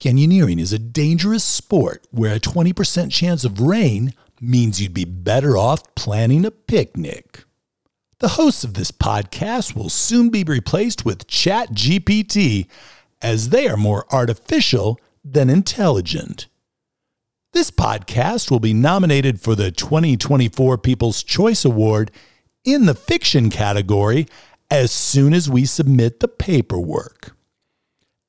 Canyoneering 0.00 0.58
is 0.58 0.72
a 0.72 0.78
dangerous 0.78 1.44
sport 1.44 2.06
where 2.10 2.34
a 2.34 2.40
20% 2.40 3.12
chance 3.12 3.44
of 3.44 3.60
rain 3.60 4.14
means 4.40 4.80
you'd 4.80 4.94
be 4.94 5.04
better 5.04 5.58
off 5.58 5.94
planning 5.94 6.46
a 6.46 6.50
picnic. 6.50 7.44
The 8.20 8.28
hosts 8.28 8.64
of 8.64 8.72
this 8.72 8.90
podcast 8.90 9.76
will 9.76 9.90
soon 9.90 10.30
be 10.30 10.42
replaced 10.42 11.04
with 11.04 11.26
ChatGPT 11.26 12.66
as 13.20 13.50
they 13.50 13.68
are 13.68 13.76
more 13.76 14.06
artificial 14.10 14.98
than 15.22 15.50
intelligent. 15.50 16.46
This 17.52 17.70
podcast 17.70 18.50
will 18.50 18.60
be 18.60 18.72
nominated 18.72 19.38
for 19.38 19.54
the 19.54 19.70
2024 19.70 20.78
People's 20.78 21.22
Choice 21.22 21.62
Award 21.62 22.10
in 22.64 22.86
the 22.86 22.94
fiction 22.94 23.50
category 23.50 24.26
as 24.70 24.92
soon 24.92 25.34
as 25.34 25.50
we 25.50 25.66
submit 25.66 26.20
the 26.20 26.28
paperwork. 26.28 27.36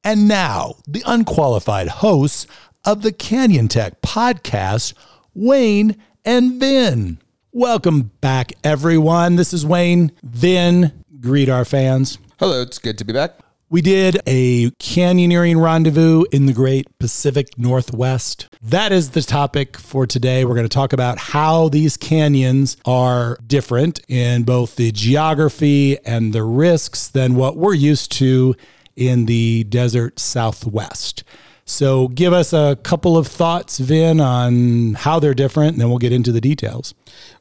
And 0.03 0.27
now, 0.27 0.77
the 0.87 1.03
unqualified 1.05 1.87
hosts 1.87 2.47
of 2.83 3.03
the 3.03 3.11
Canyon 3.11 3.67
Tech 3.67 4.01
podcast, 4.01 4.95
Wayne 5.35 5.95
and 6.25 6.59
Vin. 6.59 7.19
Welcome 7.51 8.09
back, 8.19 8.53
everyone. 8.63 9.35
This 9.35 9.53
is 9.53 9.63
Wayne. 9.63 10.11
Vin, 10.23 11.03
greet 11.19 11.49
our 11.49 11.65
fans. 11.65 12.17
Hello, 12.39 12.63
it's 12.63 12.79
good 12.79 12.97
to 12.97 13.05
be 13.05 13.13
back. 13.13 13.37
We 13.69 13.83
did 13.83 14.17
a 14.25 14.71
canyoneering 14.71 15.61
rendezvous 15.61 16.23
in 16.31 16.47
the 16.47 16.53
great 16.53 16.87
Pacific 16.97 17.55
Northwest. 17.59 18.49
That 18.59 18.91
is 18.91 19.11
the 19.11 19.21
topic 19.21 19.77
for 19.77 20.07
today. 20.07 20.45
We're 20.45 20.55
going 20.55 20.65
to 20.65 20.69
talk 20.69 20.93
about 20.93 21.19
how 21.19 21.69
these 21.69 21.95
canyons 21.95 22.75
are 22.85 23.37
different 23.45 24.01
in 24.07 24.43
both 24.43 24.77
the 24.77 24.91
geography 24.91 26.03
and 26.05 26.33
the 26.33 26.43
risks 26.43 27.07
than 27.07 27.35
what 27.35 27.55
we're 27.55 27.75
used 27.75 28.11
to 28.13 28.55
in 28.95 29.25
the 29.25 29.63
desert 29.65 30.19
southwest. 30.19 31.23
So, 31.63 32.09
give 32.09 32.33
us 32.33 32.53
a 32.53 32.77
couple 32.83 33.15
of 33.15 33.27
thoughts, 33.27 33.79
Vin, 33.79 34.19
on 34.19 34.95
how 34.95 35.19
they're 35.19 35.33
different, 35.33 35.73
and 35.73 35.81
then 35.81 35.89
we'll 35.89 35.99
get 35.99 36.11
into 36.11 36.31
the 36.31 36.41
details. 36.41 36.93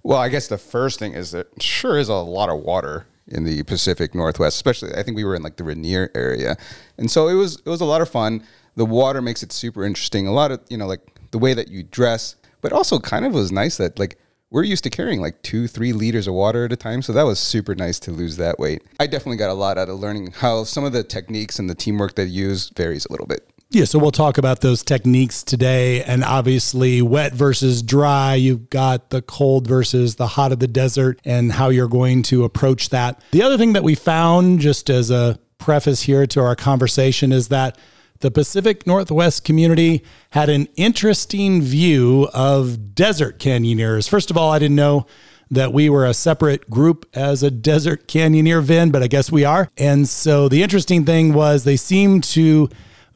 Well, 0.03 0.19
I 0.19 0.29
guess 0.29 0.47
the 0.47 0.59
first 0.59 0.99
thing 0.99 1.15
is 1.15 1.33
that 1.33 1.49
sure 1.61 1.99
is 1.99 2.09
a 2.09 2.15
lot 2.15 2.49
of 2.49 2.61
water 2.61 3.07
in 3.31 3.45
the 3.45 3.63
Pacific 3.63 4.15
Northwest, 4.15 4.57
especially 4.57 4.95
I 4.95 5.03
think 5.03 5.17
we 5.17 5.25
were 5.25 5.35
in 5.35 5.43
like 5.43 5.57
the 5.57 5.65
Rainier 5.65 6.11
area. 6.15 6.57
And 6.99 7.11
so 7.11 7.29
it 7.29 7.35
was 7.35 7.57
it 7.57 7.69
was 7.69 7.81
a 7.81 7.85
lot 7.85 8.01
of 8.03 8.09
fun. 8.09 8.43
The 8.77 8.85
water 8.85 9.23
makes 9.23 9.43
it 9.43 9.53
super 9.53 9.85
interesting. 9.85 10.27
A 10.27 10.33
lot 10.33 10.51
of, 10.51 10.61
you 10.69 10.77
know, 10.77 10.87
like 10.87 11.01
the 11.31 11.39
way 11.39 11.55
that 11.55 11.69
you 11.69 11.83
dress, 11.83 12.37
but 12.61 12.73
also 12.73 12.99
kind 12.99 13.25
of 13.25 13.33
was 13.33 13.53
nice 13.53 13.77
that 13.79 13.99
like 13.99 14.19
we're 14.51 14.65
used 14.65 14.83
to 14.85 14.91
carrying 14.91 15.21
like 15.21 15.43
two, 15.43 15.69
three 15.69 15.93
liters 15.93 16.27
of 16.27 16.35
water 16.35 16.65
at 16.65 16.73
a 16.73 16.77
time. 16.77 17.03
So 17.03 17.13
that 17.13 17.23
was 17.23 17.39
super 17.39 17.75
nice 17.75 18.01
to 18.01 18.11
lose 18.11 18.37
that 18.37 18.59
weight. 18.59 18.83
I 18.99 19.07
definitely 19.07 19.37
got 19.37 19.51
a 19.51 19.55
lot 19.55 19.79
out 19.79 19.89
of 19.89 19.99
learning 20.01 20.33
how 20.33 20.65
some 20.65 20.85
of 20.85 20.93
the 20.93 21.05
techniques 21.05 21.59
and 21.59 21.71
the 21.71 21.75
teamwork 21.75 22.17
they 22.17 22.25
use 22.25 22.69
varies 22.71 23.07
a 23.07 23.13
little 23.13 23.27
bit. 23.27 23.49
Yeah, 23.73 23.85
so 23.85 24.01
we'll 24.01 24.11
talk 24.11 24.37
about 24.37 24.63
those 24.63 24.83
techniques 24.83 25.45
today. 25.45 26.03
And 26.03 26.25
obviously, 26.25 27.03
wet 27.03 27.33
versus 27.33 27.83
dry. 27.83 28.35
You've 28.35 28.69
got 28.69 29.11
the 29.11 29.23
cold 29.23 29.69
versus 29.69 30.17
the 30.17 30.27
hot 30.27 30.51
of 30.51 30.59
the 30.59 30.67
desert 30.67 31.21
and 31.25 31.53
how 31.53 31.69
you're 31.69 31.87
going 31.87 32.25
to 32.25 32.43
approach 32.43 32.89
that. 32.89 33.23
The 33.31 33.45
other 33.45 33.57
thing 33.57 33.75
that 33.75 33.85
we 33.85 33.95
found, 33.95 34.59
just 34.59 34.91
as 34.91 35.13
a 35.13 35.39
preface 35.59 36.03
here 36.03 36.27
to 36.27 36.41
our 36.41 36.57
conversation, 36.57 37.31
is 37.31 37.47
that 37.49 37.79
the 38.21 38.31
Pacific 38.31 38.87
Northwest 38.87 39.45
community 39.45 40.05
had 40.31 40.49
an 40.49 40.69
interesting 40.77 41.63
view 41.63 42.29
of 42.35 42.95
desert 42.95 43.39
canyoneers. 43.39 44.09
First 44.09 44.31
of 44.31 44.37
all, 44.37 44.53
I 44.53 44.59
didn't 44.59 44.77
know 44.77 45.07
that 45.51 45.73
we 45.73 45.89
were 45.91 46.07
a 46.07 46.15
separate 46.15 46.71
group 46.71 47.07
as 47.15 47.43
a 47.43 47.51
desert 47.51 48.07
canyoneer, 48.07 48.63
Vin, 48.63 48.91
but 48.91 49.03
I 49.03 49.09
guess 49.09 49.33
we 49.33 49.45
are. 49.45 49.69
And 49.77 50.09
so 50.09 50.49
the 50.49 50.63
interesting 50.63 51.05
thing 51.05 51.33
was 51.33 51.65
they 51.65 51.77
seemed 51.77 52.23
to 52.25 52.69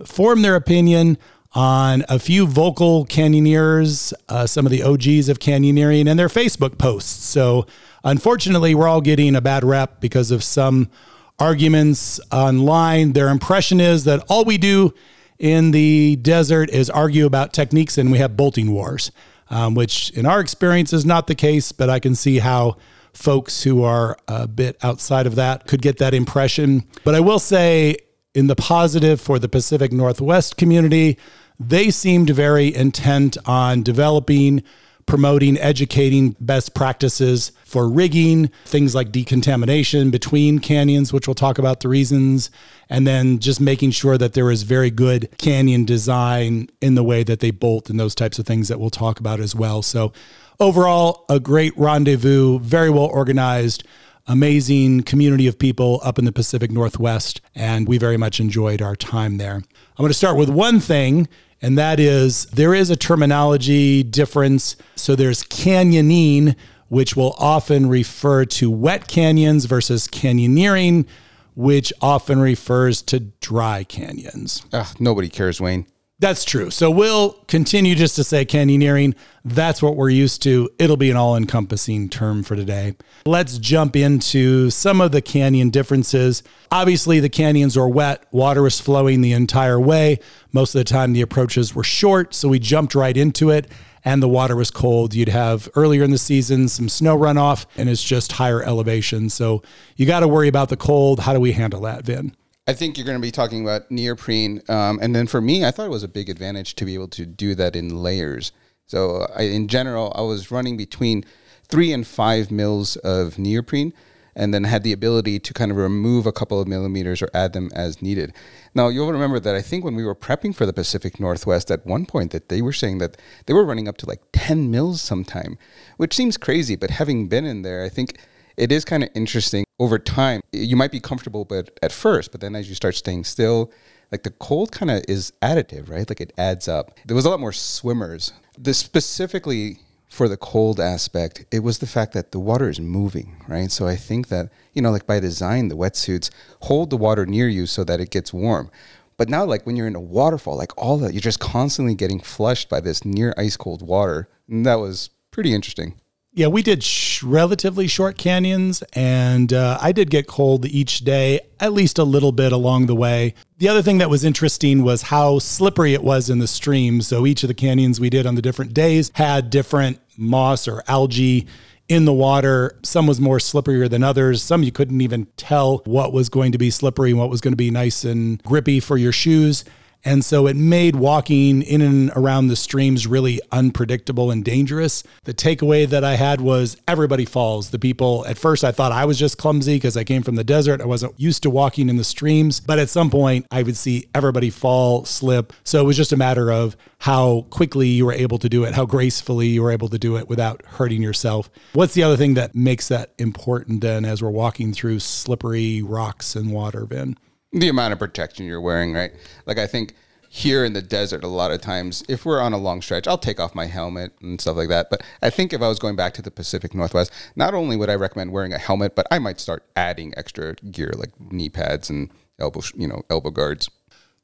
form 0.05 0.43
their 0.43 0.57
opinion 0.57 1.19
on 1.53 2.05
a 2.09 2.19
few 2.19 2.47
vocal 2.47 3.07
canyoneers, 3.07 4.13
uh, 4.29 4.47
some 4.47 4.67
of 4.67 4.73
the 4.73 4.83
OGs 4.83 5.29
of 5.29 5.39
canyoneering, 5.39 6.09
and 6.09 6.19
their 6.19 6.29
Facebook 6.29 6.79
posts. 6.79 7.25
So 7.25 7.67
unfortunately, 8.03 8.75
we're 8.75 8.89
all 8.89 9.01
getting 9.01 9.37
a 9.37 9.41
bad 9.41 9.63
rep 9.63 10.01
because 10.01 10.33
of 10.33 10.43
some 10.43 10.91
arguments 11.39 12.21
online. 12.31 13.13
Their 13.13 13.29
impression 13.29 13.81
is 13.81 14.05
that 14.05 14.25
all 14.29 14.45
we 14.45 14.59
do 14.59 14.95
in 15.39 15.73
the 15.73 16.17
desert 16.17 16.71
is 16.71 16.89
argue 16.89 17.27
about 17.27 17.53
techniques 17.53 17.99
and 17.99 18.11
we 18.11 18.19
have 18.19 18.37
bolting 18.37 18.71
wars, 18.71 19.11
um, 19.51 19.75
which 19.75 20.11
in 20.11 20.27
our 20.27 20.41
experience 20.41 20.93
is 20.93 21.05
not 21.05 21.27
the 21.27 21.35
case, 21.35 21.73
but 21.73 21.91
I 21.91 21.99
can 21.99 22.15
see 22.15 22.39
how 22.39 22.77
folks 23.13 23.63
who 23.63 23.83
are 23.83 24.17
a 24.29 24.47
bit 24.47 24.77
outside 24.83 25.27
of 25.27 25.35
that 25.37 25.67
could 25.67 25.83
get 25.83 25.99
that 25.99 26.15
impression. 26.15 26.85
But 27.05 27.15
I 27.15 27.21
will 27.21 27.39
say, 27.39 27.97
in 28.35 28.49
the 28.49 28.57
positive 28.57 29.21
for 29.21 29.39
the 29.39 29.49
Pacific 29.49 29.93
Northwest 29.93 30.57
community, 30.57 31.19
they 31.59 31.91
seemed 31.91 32.31
very 32.31 32.75
intent 32.75 33.37
on 33.47 33.83
developing 33.83 34.63
promoting, 35.07 35.59
educating 35.59 36.37
best 36.41 36.75
practices 36.75 37.53
for 37.65 37.89
rigging, 37.89 38.49
things 38.65 38.95
like 38.95 39.13
decontamination 39.13 40.11
between 40.11 40.59
canyons, 40.59 41.13
which 41.13 41.27
we'll 41.27 41.35
talk 41.35 41.59
about 41.59 41.81
the 41.81 41.89
reasons, 41.89 42.51
and 42.89 43.07
then 43.07 43.39
just 43.39 43.61
making 43.61 43.91
sure 43.91 44.17
that 44.19 44.35
there 44.35 44.51
is 44.51 44.63
very 44.63 44.91
good 44.91 45.29
canyon 45.39 45.85
design 45.85 46.69
in 46.81 46.95
the 46.95 47.05
way 47.05 47.23
that 47.23 47.41
they 47.41 47.51
bolt 47.51 47.91
and 47.91 47.99
those 47.99 48.15
types 48.15 48.39
of 48.39 48.47
things 48.47 48.69
that 48.69 48.81
we'll 48.81 48.91
talk 48.91 49.21
about 49.21 49.41
as 49.41 49.55
well. 49.55 49.83
So, 49.83 50.13
overall, 50.61 51.25
a 51.29 51.41
great 51.41 51.77
rendezvous, 51.77 52.59
very 52.61 52.91
well 52.91 53.07
organized. 53.07 53.85
Amazing 54.27 55.03
community 55.03 55.47
of 55.47 55.59
people 55.59 56.01
up 56.03 56.19
in 56.19 56.25
the 56.25 56.33
Pacific 56.33 56.71
Northwest, 56.71 57.41
and 57.55 57.87
we 57.87 57.99
very 57.99 58.17
much 58.17 58.41
enjoyed 58.41 58.81
our 58.81 58.97
time 58.97 59.37
there. 59.37 59.57
I'm 59.57 59.65
going 59.99 60.09
to 60.09 60.15
start 60.15 60.37
with 60.37 60.49
one 60.49 60.81
thing 60.81 61.29
and 61.65 61.79
that 61.79 61.99
is 61.99 62.45
there 62.47 62.75
is 62.75 62.91
a 62.91 62.97
terminology 62.97 64.03
difference. 64.03 64.77
So 64.97 65.17
there's 65.17 65.43
canyoning, 65.45 66.57
which 66.89 67.17
will 67.17 67.35
often 67.39 67.89
refer 67.89 68.45
to 68.45 68.71
wet 68.71 69.09
canyons 69.09 69.65
versus 69.65 70.07
canyoneering, 70.07 71.07
which 71.55 71.91
often 72.03 72.39
refers 72.39 73.01
to 73.03 73.21
dry 73.21 73.83
canyons. 73.85 74.63
Ugh, 74.75 74.95
nobody 75.01 75.31
cares, 75.31 75.59
Wayne. 75.59 75.87
That's 76.21 76.45
true. 76.45 76.71
So 76.71 76.91
we'll 76.91 77.33
continue 77.49 77.97
just 77.97 78.15
to 78.17 78.25
say 78.25 78.47
canyoneering. 78.47 79.17
That's 79.45 79.83
what 79.83 79.97
we're 79.97 80.11
used 80.11 80.43
to. 80.45 80.71
It'll 80.79 80.97
be 80.97 81.11
an 81.11 81.17
all 81.17 81.37
encompassing 81.37 82.09
term 82.09 82.45
for 82.45 82.55
today. 82.55 82.95
Let's 83.27 83.59
jump 83.59 83.97
into 83.97 84.71
some 84.71 85.01
of 85.01 85.11
the 85.11 85.21
canyon 85.21 85.71
differences. 85.71 86.45
Obviously, 86.71 87.19
the 87.19 87.29
canyons 87.29 87.77
are 87.77 87.89
wet, 87.89 88.27
water 88.31 88.63
was 88.63 88.81
flowing 88.81 89.23
the 89.23 89.33
entire 89.33 89.81
way. 89.81 90.21
Most 90.53 90.75
of 90.75 90.79
the 90.79 90.85
time, 90.85 91.15
the 91.15 91.21
approaches 91.21 91.75
were 91.75 91.85
short, 91.85 92.33
so 92.33 92.49
we 92.49 92.61
jumped 92.61 92.95
right 92.95 93.17
into 93.17 93.51
it. 93.51 93.71
And 94.05 94.23
the 94.23 94.29
water 94.29 94.55
was 94.55 94.71
cold. 94.71 95.15
You'd 95.15 95.31
have 95.31 95.69
earlier 95.75 96.05
in 96.05 96.11
the 96.11 96.19
season 96.19 96.69
some 96.69 96.91
snow 96.91 97.17
runoff, 97.17 97.65
and 97.77 97.89
it's 97.89 98.05
just 98.05 98.33
higher 98.33 98.63
elevation. 98.63 99.31
So 99.31 99.63
you 99.97 100.07
got 100.07 100.21
to 100.21 100.29
worry 100.29 100.47
about 100.47 100.69
the 100.69 100.77
cold. 100.77 101.21
How 101.21 101.33
do 101.33 101.41
we 101.41 101.53
handle 101.53 101.81
that, 101.83 102.05
Vin? 102.05 102.37
I 102.67 102.73
think 102.73 102.97
you're 102.97 103.05
going 103.05 103.19
to 103.19 103.23
be 103.23 103.31
talking 103.31 103.63
about 103.63 103.91
neoprene. 103.91 104.63
Um, 104.69 104.99
and 105.03 105.15
then 105.15 105.27
for 105.27 105.41
me, 105.41 105.65
I 105.65 105.71
thought 105.71 105.87
it 105.87 105.91
was 105.91 106.03
a 106.03 106.09
big 106.09 106.31
advantage 106.31 106.75
to 106.77 106.87
be 106.87 106.95
able 106.95 107.09
to 107.09 107.27
do 107.27 107.55
that 107.55 107.77
in 107.77 108.03
layers. 108.03 108.53
So 108.87 109.27
I, 109.37 109.43
in 109.43 109.69
general, 109.69 110.13
I 110.17 110.23
was 110.23 110.51
running 110.51 110.77
between 110.77 111.25
three 111.69 111.93
and 111.93 112.07
five 112.07 112.51
mils 112.51 112.97
of 112.97 113.39
neoprene 113.39 113.93
and 114.35 114.53
then 114.53 114.65
had 114.65 114.83
the 114.83 114.93
ability 114.93 115.39
to 115.39 115.55
kind 115.55 115.71
of 115.71 115.77
remove 115.77 116.27
a 116.27 116.33
couple 116.33 116.61
of 116.61 116.67
millimeters 116.67 117.21
or 117.23 117.29
add 117.35 117.53
them 117.53 117.71
as 117.75 118.03
needed. 118.03 118.33
Now 118.75 118.89
you'll 118.89 119.13
remember 119.13 119.39
that 119.39 119.55
I 119.55 119.63
think 119.63 119.85
when 119.85 119.95
we 119.95 120.05
were 120.05 120.15
prepping 120.15 120.55
for 120.55 120.67
the 120.67 120.73
Pacific 120.73 121.21
Northwest 121.21 121.71
at 121.71 121.87
one 121.87 122.07
point 122.07 122.33
that 122.33 122.49
they 122.49 122.61
were 122.61 122.73
saying 122.73 122.99
that 122.99 123.17
they 123.47 123.53
were 123.53 123.65
running 123.65 123.89
up 123.89 123.97
to 123.99 124.07
like 124.07 124.23
10 124.33 124.71
mils 124.71 125.01
sometime, 125.01 125.57
which 125.99 126.15
seems 126.15 126.37
crazy, 126.37 126.77
but 126.77 126.91
having 126.91 127.29
been 127.29 127.45
in 127.45 127.63
there, 127.63 127.85
I 127.85 127.89
think 127.89 128.19
it 128.57 128.73
is 128.73 128.85
kind 128.85 129.05
of 129.05 129.11
interesting 129.15 129.64
over 129.79 129.99
time. 129.99 130.41
You 130.53 130.77
might 130.77 130.93
be 130.93 131.01
comfortable, 131.01 131.45
but 131.45 131.79
at 131.83 131.93
first, 131.93 132.33
but 132.33 132.41
then 132.41 132.55
as 132.55 132.69
you 132.69 132.75
start 132.75 132.95
staying 132.95 133.25
still, 133.25 133.73
like 134.13 134.23
the 134.23 134.31
cold 134.31 134.73
kind 134.73 134.91
of 134.91 135.05
is 135.09 135.33
additive, 135.43 135.89
right? 135.89 136.09
Like 136.09 136.21
it 136.21 136.33
adds 136.39 136.69
up. 136.69 136.99
There 137.05 137.17
was 137.17 137.25
a 137.25 137.31
lot 137.31 137.41
more 137.41 137.53
swimmers. 137.53 138.33
This 138.57 138.79
specifically 138.79 139.79
for 140.09 140.29
the 140.29 140.37
cold 140.37 140.79
aspect, 140.79 141.45
it 141.51 141.61
was 141.61 141.79
the 141.79 141.87
fact 141.87 142.13
that 142.13 142.31
the 142.31 142.39
water 142.39 142.69
is 142.69 142.79
moving, 142.79 143.43
right? 143.49 143.71
So 143.71 143.89
I 143.89 143.97
think 143.97 144.29
that, 144.29 144.51
you 144.73 144.81
know, 144.81 144.93
like 144.93 145.07
by 145.07 145.19
design, 145.19 145.69
the 145.69 145.77
wetsuits 145.77 146.31
hold 146.63 146.91
the 146.91 146.97
water 146.97 147.27
near 147.27 147.49
you 147.49 147.67
so 147.67 147.83
that 147.85 148.01
it 148.01 148.11
gets 148.11 148.33
warm. 148.33 148.71
But 149.17 149.29
now, 149.29 149.45
like 149.45 149.67
when 149.67 149.77
you're 149.77 149.87
in 149.87 149.97
a 149.97 150.01
waterfall, 150.01 150.57
like 150.57 150.77
all 150.77 150.97
that, 150.99 151.13
you're 151.13 151.21
just 151.21 151.41
constantly 151.41 151.95
getting 151.95 152.21
flushed 152.21 152.69
by 152.69 152.81
this 152.81 153.05
near 153.05 153.35
ice 153.37 153.57
cold 153.57 153.83
water. 153.83 154.29
And 154.49 154.65
that 154.67 154.77
was 154.77 155.11
pretty 155.31 155.53
interesting. 155.53 156.01
Yeah, 156.37 156.49
we 156.49 156.63
did 156.63 156.83
sh- 156.83 157.23
relatively 157.23 157.87
short 157.87 158.19
canyons, 158.19 158.83
and 158.93 159.53
uh, 159.53 159.79
I 159.81 159.93
did 159.93 160.11
get 160.11 160.27
cold 160.27 160.67
each 160.67 161.01
day, 161.01 161.39
at 161.61 161.73
least 161.73 161.97
a 161.97 162.03
little 162.03 162.33
bit 162.33 162.51
along 162.51 162.87
the 162.87 162.95
way. 162.97 163.35
The 163.59 163.69
other 163.69 163.83
thing 163.83 163.99
that 163.99 164.11
was 164.11 164.25
interesting 164.25 164.83
was 164.83 165.03
how 165.03 165.39
slippery 165.39 165.95
it 165.95 166.03
was 166.03 166.29
in 166.29 166.41
the 166.41 166.49
stream. 166.49 167.03
So 167.03 167.25
each 167.25 167.45
of 167.45 167.49
the 167.49 167.55
canyons 167.55 168.01
we 168.01 168.11
did 168.11 168.27
on 168.27 168.35
the 168.35 168.43
different 168.43 168.75
days 168.75 169.13
had 169.15 169.49
different 169.49 170.01
moss 170.17 170.67
or 170.67 170.83
algae 170.89 171.47
in 171.89 172.05
the 172.05 172.13
water. 172.13 172.81
Some 172.83 173.07
was 173.07 173.21
more 173.21 173.39
slipperier 173.39 173.89
than 173.89 174.03
others. 174.03 174.43
Some 174.43 174.65
you 174.65 174.73
couldn't 174.73 175.03
even 175.03 175.29
tell 175.37 175.83
what 175.85 176.13
was 176.13 176.29
going 176.29 176.51
to 176.51 176.59
be 176.59 176.69
slippery 176.69 177.11
and 177.11 177.19
what 177.21 177.31
was 177.31 177.41
going 177.41 177.53
to 177.53 177.57
be 177.57 177.71
nice 177.71 178.03
and 178.03 178.43
grippy 178.43 178.81
for 178.81 178.97
your 178.97 179.13
shoes. 179.13 179.65
And 180.05 180.25
so 180.25 180.47
it 180.47 180.57
made 180.57 180.97
walking 180.97 181.63
in 181.63 181.81
and 181.81 182.11
around 182.15 182.49
the 182.49 182.57
streams 182.57 183.07
really 183.07 183.41
unpredictable 183.51 184.31
and 184.31 184.45
dangerous. 184.45 185.03
The 185.25 185.33
takeaway 185.33 185.89
that 185.89 186.05
I 186.05 186.15
had 186.17 186.41
was 186.41 186.77
everybody 186.87 187.25
falls. 187.25 187.71
The 187.71 187.79
people, 187.79 188.27
at 188.27 188.37
first, 188.37 188.65
I 188.65 188.73
thought 188.73 188.93
I 188.93 189.07
was 189.07 189.19
just 189.19 189.39
clumsy 189.39 189.77
because 189.77 189.97
I 189.97 190.05
came 190.05 190.23
from 190.23 190.35
the 190.35 190.45
desert. 190.45 190.81
I 190.81 190.87
wasn't 190.87 191.19
used 191.19 191.43
to 191.45 191.51
walking 191.51 191.89
in 191.89 191.97
the 191.97 192.05
streams. 192.05 192.61
But 192.61 192.79
at 192.79 192.91
some 192.91 193.11
point, 193.11 193.47
I 193.51 193.63
would 193.63 193.77
see 193.77 194.09
everybody 194.15 194.51
fall, 194.51 195.05
slip. 195.05 195.53
So 195.65 195.81
it 195.81 195.85
was 195.85 195.97
just 195.97 196.13
a 196.13 196.17
matter 196.17 196.53
of 196.53 196.77
how 196.99 197.47
quickly 197.51 197.89
you 197.89 198.07
were 198.07 198.13
able 198.13 198.39
to 198.39 198.49
do 198.49 198.65
it, 198.65 198.75
how 198.75 198.87
gracefully 198.87 199.49
you 199.49 199.63
were 199.63 199.73
able 199.73 199.89
to 199.89 199.99
do 199.99 200.17
it 200.17 200.29
without 200.29 200.65
hurting 200.65 201.03
yourself. 201.03 201.51
What's 201.73 201.95
the 201.95 202.03
other 202.03 202.17
thing 202.17 202.35
that 202.35 202.55
makes 202.55 202.89
that 202.89 203.13
important 203.19 203.81
then 203.81 204.05
as 204.05 204.23
we're 204.23 204.31
walking 204.31 204.73
through 204.73 205.01
slippery 205.01 205.83
rocks 205.83 206.37
and 206.37 206.53
water, 206.53 206.85
Vin? 206.85 207.17
The 207.55 207.69
amount 207.69 207.93
of 207.93 207.99
protection 207.99 208.47
you're 208.47 208.61
wearing, 208.61 208.93
right? 208.93 209.13
Like 209.47 209.59
I 209.59 209.67
think 209.67 209.95
here 210.29 210.65
in 210.65 210.73
the 210.73 210.83
desert, 210.83 211.23
a 211.23 211.29
lot 211.29 211.53
of 211.53 211.61
times, 211.61 212.03
if 212.09 212.27
we're 212.27 212.41
on 212.41 212.53
a 212.53 212.59
long 212.59 212.83
stretch, 212.83 213.07
I'll 213.07 213.17
take 213.17 213.39
off 213.39 213.55
my 213.55 213.67
helmet 213.67 214.13
and 214.21 214.41
stuff 214.41 214.57
like 214.57 214.69
that. 214.69 214.91
But 214.91 215.05
I 215.23 215.31
think 215.31 215.53
if 215.53 215.63
I 215.63 215.69
was 215.69 215.79
going 215.79 215.95
back 215.95 216.13
to 216.15 216.23
the 216.23 216.31
Pacific 216.33 216.75
Northwest, 216.75 217.13
not 217.37 217.55
only 217.55 217.77
would 217.77 217.89
I 217.89 217.95
recommend 217.95 218.33
wearing 218.33 218.53
a 218.53 218.59
helmet, 218.59 218.97
but 218.97 219.07
I 219.13 219.21
might 219.21 219.39
start 219.39 219.63
adding 219.77 220.13
extra 220.17 220.55
gear 220.55 220.93
like 220.97 221.13
knee 221.21 221.49
pads 221.49 221.89
and 221.89 222.11
elbow, 222.41 222.63
you 222.75 222.89
know, 222.89 223.03
elbow 223.09 223.31
guards. 223.31 223.71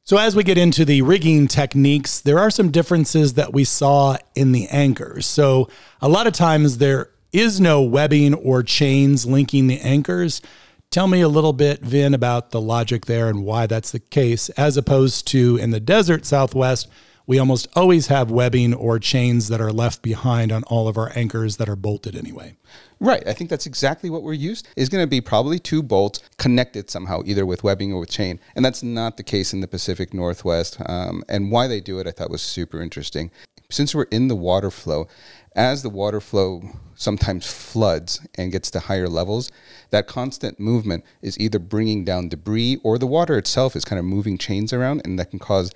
So, 0.03 0.17
as 0.17 0.35
we 0.35 0.43
get 0.43 0.59
into 0.59 0.85
the 0.85 1.03
rigging 1.03 1.47
techniques, 1.47 2.21
there 2.21 2.41
are 2.41 2.51
some 2.51 2.73
differences 2.73 3.35
that 3.35 3.53
we 3.53 3.63
saw 3.63 4.17
in 4.35 4.51
the 4.51 4.67
anchors. 4.67 5.27
So, 5.27 5.69
a 6.01 6.09
lot 6.09 6.27
of 6.27 6.33
times 6.33 6.79
there 6.79 7.11
is 7.33 7.61
no 7.61 7.83
webbing 7.83 8.35
or 8.35 8.65
chains 8.65 9.27
linking 9.27 9.69
the 9.69 9.79
anchors. 9.81 10.43
Tell 10.91 11.07
me 11.07 11.21
a 11.21 11.29
little 11.29 11.53
bit, 11.53 11.83
Vin, 11.83 12.15
about 12.15 12.51
the 12.51 12.61
logic 12.61 13.07
there 13.07 13.29
and 13.29 13.45
why 13.45 13.69
that's 13.69 13.93
the 13.93 14.01
case, 14.01 14.49
as 14.51 14.77
opposed 14.77 15.25
to 15.29 15.57
in 15.57 15.71
the 15.71 15.79
desert 15.79 16.27
Southwest, 16.27 16.89
we 17.29 17.39
almost 17.39 17.69
always 17.77 18.09
have 18.09 18.33
webbing 18.33 18.75
or 18.75 18.99
chains 18.99 19.47
that 19.51 19.61
are 19.61 19.71
left 19.71 20.03
behind 20.03 20.51
on 20.51 20.65
all 20.65 20.89
of 20.89 20.99
our 20.99 21.13
anchors 21.15 21.59
that 21.59 21.69
are 21.69 21.77
bolted 21.77 22.17
anyway. 22.17 22.57
Right. 22.99 23.25
I 23.25 23.35
think 23.35 23.51
that's 23.51 23.67
exactly 23.67 24.11
what 24.11 24.25
we're 24.25 24.33
used. 24.33 24.67
Is 24.75 24.89
going 24.89 25.05
to 25.05 25.09
be 25.09 25.21
probably 25.21 25.61
two 25.61 25.81
bolts 25.81 26.23
connected 26.39 26.91
somehow, 26.91 27.23
either 27.25 27.47
with 27.47 27.63
webbing 27.63 27.93
or 27.93 28.01
with 28.01 28.11
chain, 28.11 28.41
and 28.57 28.65
that's 28.65 28.83
not 28.83 29.17
the 29.17 29.23
case 29.23 29.53
in 29.53 29.61
the 29.61 29.69
Pacific 29.69 30.13
Northwest. 30.13 30.77
Um, 30.87 31.23
and 31.29 31.53
why 31.53 31.69
they 31.69 31.81
do 31.81 32.01
it, 32.01 32.09
I 32.09 32.11
thought 32.11 32.31
was 32.31 32.43
super 32.43 32.83
interesting. 32.83 33.31
Since 33.71 33.95
we're 33.95 34.09
in 34.11 34.27
the 34.27 34.35
water 34.35 34.73
flow, 34.73 35.07
as 35.55 35.83
the 35.83 35.91
water 35.91 36.21
flow 36.21 36.63
sometimes 36.95 37.51
floods 37.51 38.27
and 38.37 38.53
gets 38.53 38.71
to 38.71 38.81
higher 38.81 39.09
levels, 39.09 39.51
that 39.91 40.07
constant 40.07 40.61
movement 40.61 41.05
is 41.23 41.39
either 41.41 41.59
bringing 41.59 42.05
down 42.05 42.29
debris 42.29 42.79
or 42.83 42.99
the 42.99 43.07
water 43.07 43.39
itself 43.39 43.75
is 43.75 43.85
kind 43.85 43.99
of 43.99 44.05
moving 44.05 44.39
chains 44.39 44.73
around, 44.73 45.01
and 45.05 45.19
that 45.19 45.31
can 45.31 45.39
cause 45.39 45.73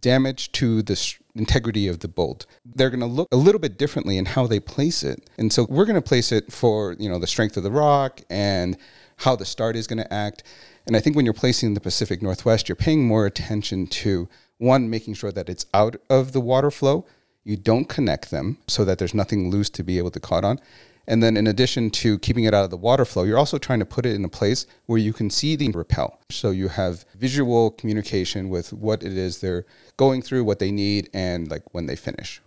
damage 0.00 0.52
to 0.52 0.82
the 0.82 1.14
integrity 1.34 1.86
of 1.88 2.00
the 2.00 2.08
bolt. 2.08 2.46
They're 2.64 2.90
going 2.90 3.00
to 3.00 3.06
look 3.06 3.28
a 3.30 3.36
little 3.36 3.60
bit 3.60 3.78
differently 3.78 4.18
in 4.18 4.26
how 4.26 4.46
they 4.46 4.60
place 4.60 5.02
it. 5.02 5.30
And 5.38 5.52
so 5.52 5.66
we're 5.68 5.84
going 5.84 5.94
to 5.94 6.02
place 6.02 6.32
it 6.32 6.52
for, 6.52 6.96
you 6.98 7.08
know, 7.08 7.18
the 7.18 7.26
strength 7.26 7.56
of 7.56 7.62
the 7.62 7.70
rock 7.70 8.22
and 8.28 8.76
how 9.18 9.36
the 9.36 9.44
start 9.44 9.76
is 9.76 9.86
going 9.86 9.98
to 9.98 10.12
act. 10.12 10.42
And 10.86 10.96
I 10.96 11.00
think 11.00 11.16
when 11.16 11.24
you're 11.24 11.34
placing 11.34 11.68
in 11.68 11.74
the 11.74 11.80
Pacific 11.80 12.22
Northwest, 12.22 12.68
you're 12.68 12.76
paying 12.76 13.06
more 13.06 13.26
attention 13.26 13.86
to 13.86 14.28
one, 14.58 14.90
making 14.90 15.14
sure 15.14 15.32
that 15.32 15.48
it's 15.48 15.66
out 15.74 15.96
of 16.08 16.32
the 16.32 16.40
water 16.40 16.70
flow 16.70 17.06
you 17.46 17.56
don't 17.56 17.88
connect 17.88 18.32
them 18.32 18.58
so 18.66 18.84
that 18.84 18.98
there's 18.98 19.14
nothing 19.14 19.50
loose 19.50 19.70
to 19.70 19.84
be 19.84 19.98
able 19.98 20.10
to 20.10 20.18
caught 20.18 20.44
on. 20.44 20.58
And 21.06 21.22
then, 21.22 21.36
in 21.36 21.46
addition 21.46 21.90
to 21.90 22.18
keeping 22.18 22.42
it 22.42 22.52
out 22.52 22.64
of 22.64 22.70
the 22.70 22.76
water 22.76 23.04
flow, 23.04 23.22
you're 23.22 23.38
also 23.38 23.58
trying 23.58 23.78
to 23.78 23.86
put 23.86 24.04
it 24.04 24.16
in 24.16 24.24
a 24.24 24.28
place 24.28 24.66
where 24.86 24.98
you 24.98 25.12
can 25.12 25.30
see 25.30 25.54
the 25.54 25.70
rappel. 25.70 26.18
So 26.28 26.50
you 26.50 26.66
have 26.66 27.04
visual 27.14 27.70
communication 27.70 28.48
with 28.48 28.72
what 28.72 29.04
it 29.04 29.16
is 29.16 29.38
they're 29.38 29.64
going 29.96 30.22
through, 30.22 30.42
what 30.42 30.58
they 30.58 30.72
need, 30.72 31.08
and 31.14 31.48
like 31.48 31.62
when 31.72 31.86
they 31.86 31.94
finish. 31.94 32.42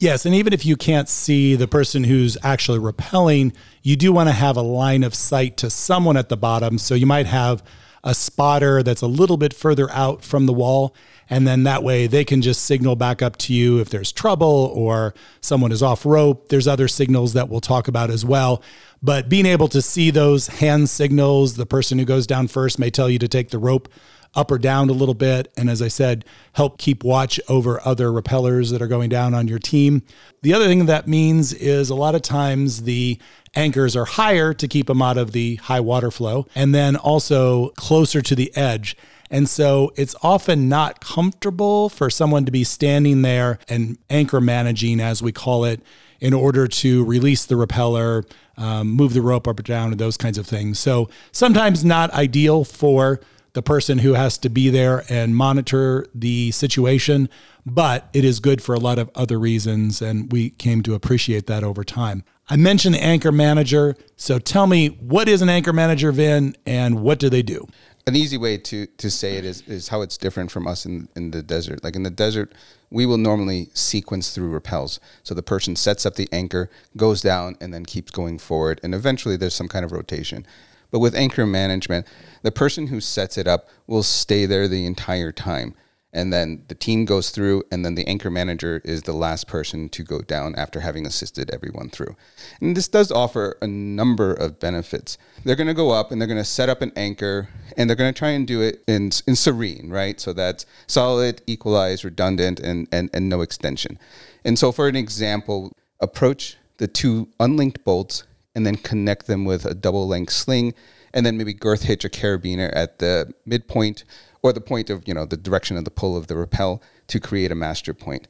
Yes, 0.00 0.24
and 0.24 0.34
even 0.34 0.54
if 0.54 0.64
you 0.64 0.76
can't 0.76 1.10
see 1.10 1.54
the 1.54 1.68
person 1.68 2.04
who's 2.04 2.38
actually 2.42 2.78
rappelling, 2.78 3.52
you 3.82 3.96
do 3.96 4.14
want 4.14 4.30
to 4.30 4.34
have 4.34 4.56
a 4.56 4.62
line 4.62 5.04
of 5.04 5.14
sight 5.14 5.58
to 5.58 5.68
someone 5.68 6.16
at 6.16 6.30
the 6.30 6.36
bottom. 6.38 6.78
So 6.78 6.94
you 6.94 7.06
might 7.06 7.26
have 7.26 7.62
a 8.04 8.14
spotter 8.14 8.82
that's 8.82 9.02
a 9.02 9.06
little 9.06 9.36
bit 9.36 9.52
further 9.52 9.90
out 9.90 10.24
from 10.24 10.46
the 10.46 10.52
wall. 10.52 10.94
And 11.30 11.46
then 11.46 11.64
that 11.64 11.82
way 11.82 12.06
they 12.06 12.24
can 12.24 12.40
just 12.40 12.64
signal 12.64 12.96
back 12.96 13.20
up 13.20 13.36
to 13.38 13.52
you 13.52 13.80
if 13.80 13.90
there's 13.90 14.12
trouble 14.12 14.72
or 14.74 15.14
someone 15.40 15.72
is 15.72 15.82
off 15.82 16.06
rope. 16.06 16.48
There's 16.48 16.66
other 16.66 16.88
signals 16.88 17.34
that 17.34 17.48
we'll 17.48 17.60
talk 17.60 17.88
about 17.88 18.10
as 18.10 18.24
well. 18.24 18.62
But 19.02 19.28
being 19.28 19.46
able 19.46 19.68
to 19.68 19.82
see 19.82 20.10
those 20.10 20.46
hand 20.46 20.88
signals, 20.88 21.56
the 21.56 21.66
person 21.66 21.98
who 21.98 22.04
goes 22.04 22.26
down 22.26 22.48
first 22.48 22.78
may 22.78 22.90
tell 22.90 23.10
you 23.10 23.18
to 23.18 23.28
take 23.28 23.50
the 23.50 23.58
rope 23.58 23.88
up 24.38 24.52
or 24.52 24.58
down 24.58 24.88
a 24.88 24.92
little 24.92 25.14
bit. 25.14 25.52
And 25.56 25.68
as 25.68 25.82
I 25.82 25.88
said, 25.88 26.24
help 26.52 26.78
keep 26.78 27.02
watch 27.02 27.40
over 27.48 27.84
other 27.84 28.12
rappellers 28.12 28.70
that 28.70 28.80
are 28.80 28.86
going 28.86 29.08
down 29.08 29.34
on 29.34 29.48
your 29.48 29.58
team. 29.58 30.02
The 30.42 30.54
other 30.54 30.66
thing 30.66 30.86
that 30.86 31.08
means 31.08 31.52
is 31.52 31.90
a 31.90 31.96
lot 31.96 32.14
of 32.14 32.22
times 32.22 32.84
the 32.84 33.18
anchors 33.56 33.96
are 33.96 34.04
higher 34.04 34.54
to 34.54 34.68
keep 34.68 34.86
them 34.86 35.02
out 35.02 35.18
of 35.18 35.32
the 35.32 35.56
high 35.56 35.80
water 35.80 36.12
flow 36.12 36.46
and 36.54 36.72
then 36.72 36.94
also 36.94 37.70
closer 37.70 38.22
to 38.22 38.36
the 38.36 38.56
edge. 38.56 38.96
And 39.28 39.48
so 39.48 39.92
it's 39.96 40.14
often 40.22 40.68
not 40.68 41.00
comfortable 41.00 41.88
for 41.88 42.08
someone 42.08 42.44
to 42.44 42.52
be 42.52 42.62
standing 42.62 43.22
there 43.22 43.58
and 43.68 43.98
anchor 44.08 44.40
managing, 44.40 45.00
as 45.00 45.20
we 45.20 45.32
call 45.32 45.64
it, 45.64 45.82
in 46.20 46.32
order 46.32 46.68
to 46.68 47.04
release 47.04 47.44
the 47.44 47.56
rappeller, 47.56 48.24
um, 48.56 48.88
move 48.88 49.14
the 49.14 49.20
rope 49.20 49.48
up 49.48 49.58
or 49.58 49.62
down, 49.62 49.90
and 49.90 50.00
those 50.00 50.16
kinds 50.16 50.38
of 50.38 50.46
things. 50.46 50.78
So 50.78 51.10
sometimes 51.32 51.84
not 51.84 52.10
ideal 52.12 52.64
for 52.64 53.20
the 53.58 53.62
person 53.62 53.98
who 53.98 54.14
has 54.14 54.38
to 54.38 54.48
be 54.48 54.70
there 54.70 55.02
and 55.08 55.34
monitor 55.34 56.06
the 56.14 56.52
situation, 56.52 57.28
but 57.66 58.08
it 58.12 58.24
is 58.24 58.38
good 58.38 58.62
for 58.62 58.72
a 58.72 58.78
lot 58.78 59.00
of 59.00 59.10
other 59.16 59.36
reasons. 59.36 60.00
And 60.00 60.30
we 60.30 60.50
came 60.50 60.80
to 60.84 60.94
appreciate 60.94 61.48
that 61.48 61.64
over 61.64 61.82
time. 61.82 62.22
I 62.48 62.54
mentioned 62.54 62.94
the 62.94 63.02
anchor 63.02 63.32
manager. 63.32 63.96
So 64.14 64.38
tell 64.38 64.68
me, 64.68 64.90
what 65.00 65.28
is 65.28 65.42
an 65.42 65.48
anchor 65.48 65.72
manager, 65.72 66.12
Vin, 66.12 66.54
and 66.66 67.00
what 67.00 67.18
do 67.18 67.28
they 67.28 67.42
do? 67.42 67.66
An 68.06 68.14
easy 68.14 68.36
way 68.36 68.58
to, 68.58 68.86
to 68.86 69.10
say 69.10 69.36
it 69.38 69.44
is, 69.44 69.62
is 69.62 69.88
how 69.88 70.02
it's 70.02 70.16
different 70.16 70.52
from 70.52 70.68
us 70.68 70.86
in, 70.86 71.08
in 71.16 71.32
the 71.32 71.42
desert. 71.42 71.82
Like 71.82 71.96
in 71.96 72.04
the 72.04 72.10
desert, 72.10 72.54
we 72.90 73.06
will 73.06 73.18
normally 73.18 73.70
sequence 73.74 74.30
through 74.30 74.56
rappels. 74.56 75.00
So 75.24 75.34
the 75.34 75.42
person 75.42 75.74
sets 75.74 76.06
up 76.06 76.14
the 76.14 76.28
anchor, 76.30 76.70
goes 76.96 77.22
down, 77.22 77.56
and 77.60 77.74
then 77.74 77.84
keeps 77.84 78.12
going 78.12 78.38
forward. 78.38 78.78
And 78.84 78.94
eventually 78.94 79.36
there's 79.36 79.52
some 79.52 79.68
kind 79.68 79.84
of 79.84 79.90
rotation. 79.90 80.46
But 80.90 81.00
with 81.00 81.14
anchor 81.14 81.46
management, 81.46 82.06
the 82.42 82.52
person 82.52 82.88
who 82.88 83.00
sets 83.00 83.36
it 83.36 83.46
up 83.46 83.68
will 83.86 84.02
stay 84.02 84.46
there 84.46 84.68
the 84.68 84.86
entire 84.86 85.32
time. 85.32 85.74
And 86.10 86.32
then 86.32 86.64
the 86.68 86.74
team 86.74 87.04
goes 87.04 87.30
through 87.30 87.64
and 87.70 87.84
then 87.84 87.94
the 87.94 88.06
anchor 88.08 88.30
manager 88.30 88.80
is 88.82 89.02
the 89.02 89.12
last 89.12 89.46
person 89.46 89.90
to 89.90 90.02
go 90.02 90.22
down 90.22 90.54
after 90.54 90.80
having 90.80 91.06
assisted 91.06 91.50
everyone 91.52 91.90
through. 91.90 92.16
And 92.62 92.74
this 92.74 92.88
does 92.88 93.12
offer 93.12 93.58
a 93.60 93.66
number 93.66 94.32
of 94.32 94.58
benefits. 94.58 95.18
They're 95.44 95.54
going 95.54 95.66
to 95.66 95.74
go 95.74 95.90
up 95.90 96.10
and 96.10 96.20
they're 96.20 96.26
going 96.26 96.38
to 96.38 96.44
set 96.44 96.70
up 96.70 96.80
an 96.80 96.92
anchor 96.96 97.50
and 97.76 97.88
they're 97.88 97.96
going 97.96 98.12
to 98.12 98.18
try 98.18 98.30
and 98.30 98.46
do 98.46 98.62
it 98.62 98.82
in, 98.86 99.10
in 99.26 99.36
serene 99.36 99.90
right? 99.90 100.18
So 100.18 100.32
that's 100.32 100.64
solid 100.86 101.42
equalized 101.46 102.04
redundant 102.04 102.58
and, 102.58 102.88
and, 102.90 103.10
and 103.12 103.28
no 103.28 103.42
extension. 103.42 103.98
And 104.44 104.58
so 104.58 104.72
for 104.72 104.88
an 104.88 104.96
example 104.96 105.72
approach 106.00 106.56
the 106.78 106.88
two 106.88 107.28
unlinked 107.38 107.84
bolts 107.84 108.24
and 108.54 108.66
then 108.66 108.76
connect 108.76 109.26
them 109.26 109.44
with 109.44 109.64
a 109.64 109.74
double 109.74 110.06
length 110.06 110.32
sling 110.32 110.74
and 111.14 111.24
then 111.24 111.36
maybe 111.36 111.54
girth 111.54 111.82
hitch 111.82 112.04
a 112.04 112.08
carabiner 112.08 112.70
at 112.74 112.98
the 112.98 113.32
midpoint 113.46 114.04
or 114.42 114.52
the 114.52 114.60
point 114.60 114.90
of 114.90 115.06
you 115.06 115.14
know 115.14 115.24
the 115.24 115.36
direction 115.36 115.76
of 115.76 115.84
the 115.84 115.90
pull 115.90 116.16
of 116.16 116.26
the 116.26 116.36
rappel 116.36 116.82
to 117.08 117.20
create 117.20 117.50
a 117.50 117.54
master 117.54 117.94
point. 117.94 118.28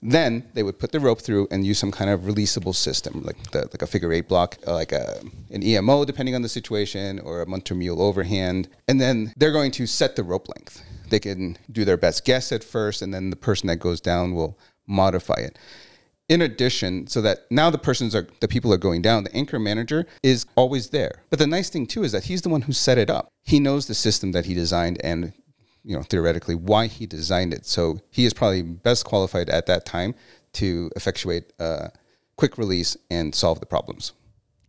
Then 0.00 0.48
they 0.54 0.62
would 0.62 0.78
put 0.78 0.92
the 0.92 1.00
rope 1.00 1.20
through 1.20 1.48
and 1.50 1.66
use 1.66 1.78
some 1.78 1.90
kind 1.90 2.08
of 2.08 2.20
releasable 2.20 2.74
system, 2.74 3.22
like 3.24 3.50
the, 3.50 3.62
like 3.62 3.82
a 3.82 3.86
figure 3.86 4.12
eight 4.12 4.28
block, 4.28 4.56
uh, 4.64 4.74
like 4.74 4.92
a, 4.92 5.20
an 5.50 5.64
EMO, 5.64 6.04
depending 6.04 6.36
on 6.36 6.42
the 6.42 6.48
situation, 6.48 7.18
or 7.18 7.42
a 7.42 7.46
Munter 7.46 7.74
mule 7.74 8.00
overhand. 8.00 8.68
And 8.86 9.00
then 9.00 9.32
they're 9.36 9.50
going 9.50 9.72
to 9.72 9.88
set 9.88 10.14
the 10.14 10.22
rope 10.22 10.48
length. 10.48 10.84
They 11.10 11.18
can 11.18 11.58
do 11.72 11.84
their 11.84 11.96
best 11.96 12.24
guess 12.24 12.52
at 12.52 12.62
first, 12.62 13.02
and 13.02 13.12
then 13.12 13.30
the 13.30 13.36
person 13.36 13.66
that 13.66 13.80
goes 13.80 14.00
down 14.00 14.34
will 14.34 14.56
modify 14.86 15.34
it 15.38 15.58
in 16.28 16.42
addition, 16.42 17.06
so 17.06 17.20
that 17.22 17.50
now 17.50 17.70
the 17.70 17.78
persons 17.78 18.14
are 18.14 18.26
the 18.40 18.48
people 18.48 18.72
are 18.72 18.78
going 18.78 19.02
down, 19.02 19.24
the 19.24 19.34
anchor 19.34 19.58
manager 19.58 20.06
is 20.22 20.44
always 20.56 20.90
there. 20.90 21.22
But 21.30 21.38
the 21.38 21.46
nice 21.46 21.70
thing 21.70 21.86
too 21.86 22.04
is 22.04 22.12
that 22.12 22.24
he's 22.24 22.42
the 22.42 22.48
one 22.48 22.62
who 22.62 22.72
set 22.72 22.98
it 22.98 23.08
up. 23.08 23.28
He 23.44 23.60
knows 23.60 23.86
the 23.86 23.94
system 23.94 24.32
that 24.32 24.46
he 24.46 24.54
designed 24.54 25.00
and 25.02 25.32
you 25.84 25.96
know 25.96 26.02
theoretically 26.02 26.54
why 26.54 26.86
he 26.86 27.06
designed 27.06 27.54
it. 27.54 27.64
So 27.66 28.00
he 28.10 28.26
is 28.26 28.34
probably 28.34 28.62
best 28.62 29.04
qualified 29.04 29.48
at 29.48 29.66
that 29.66 29.86
time 29.86 30.14
to 30.54 30.90
effectuate 30.96 31.52
a 31.58 31.90
quick 32.36 32.58
release 32.58 32.96
and 33.10 33.34
solve 33.34 33.60
the 33.60 33.66
problems. 33.66 34.12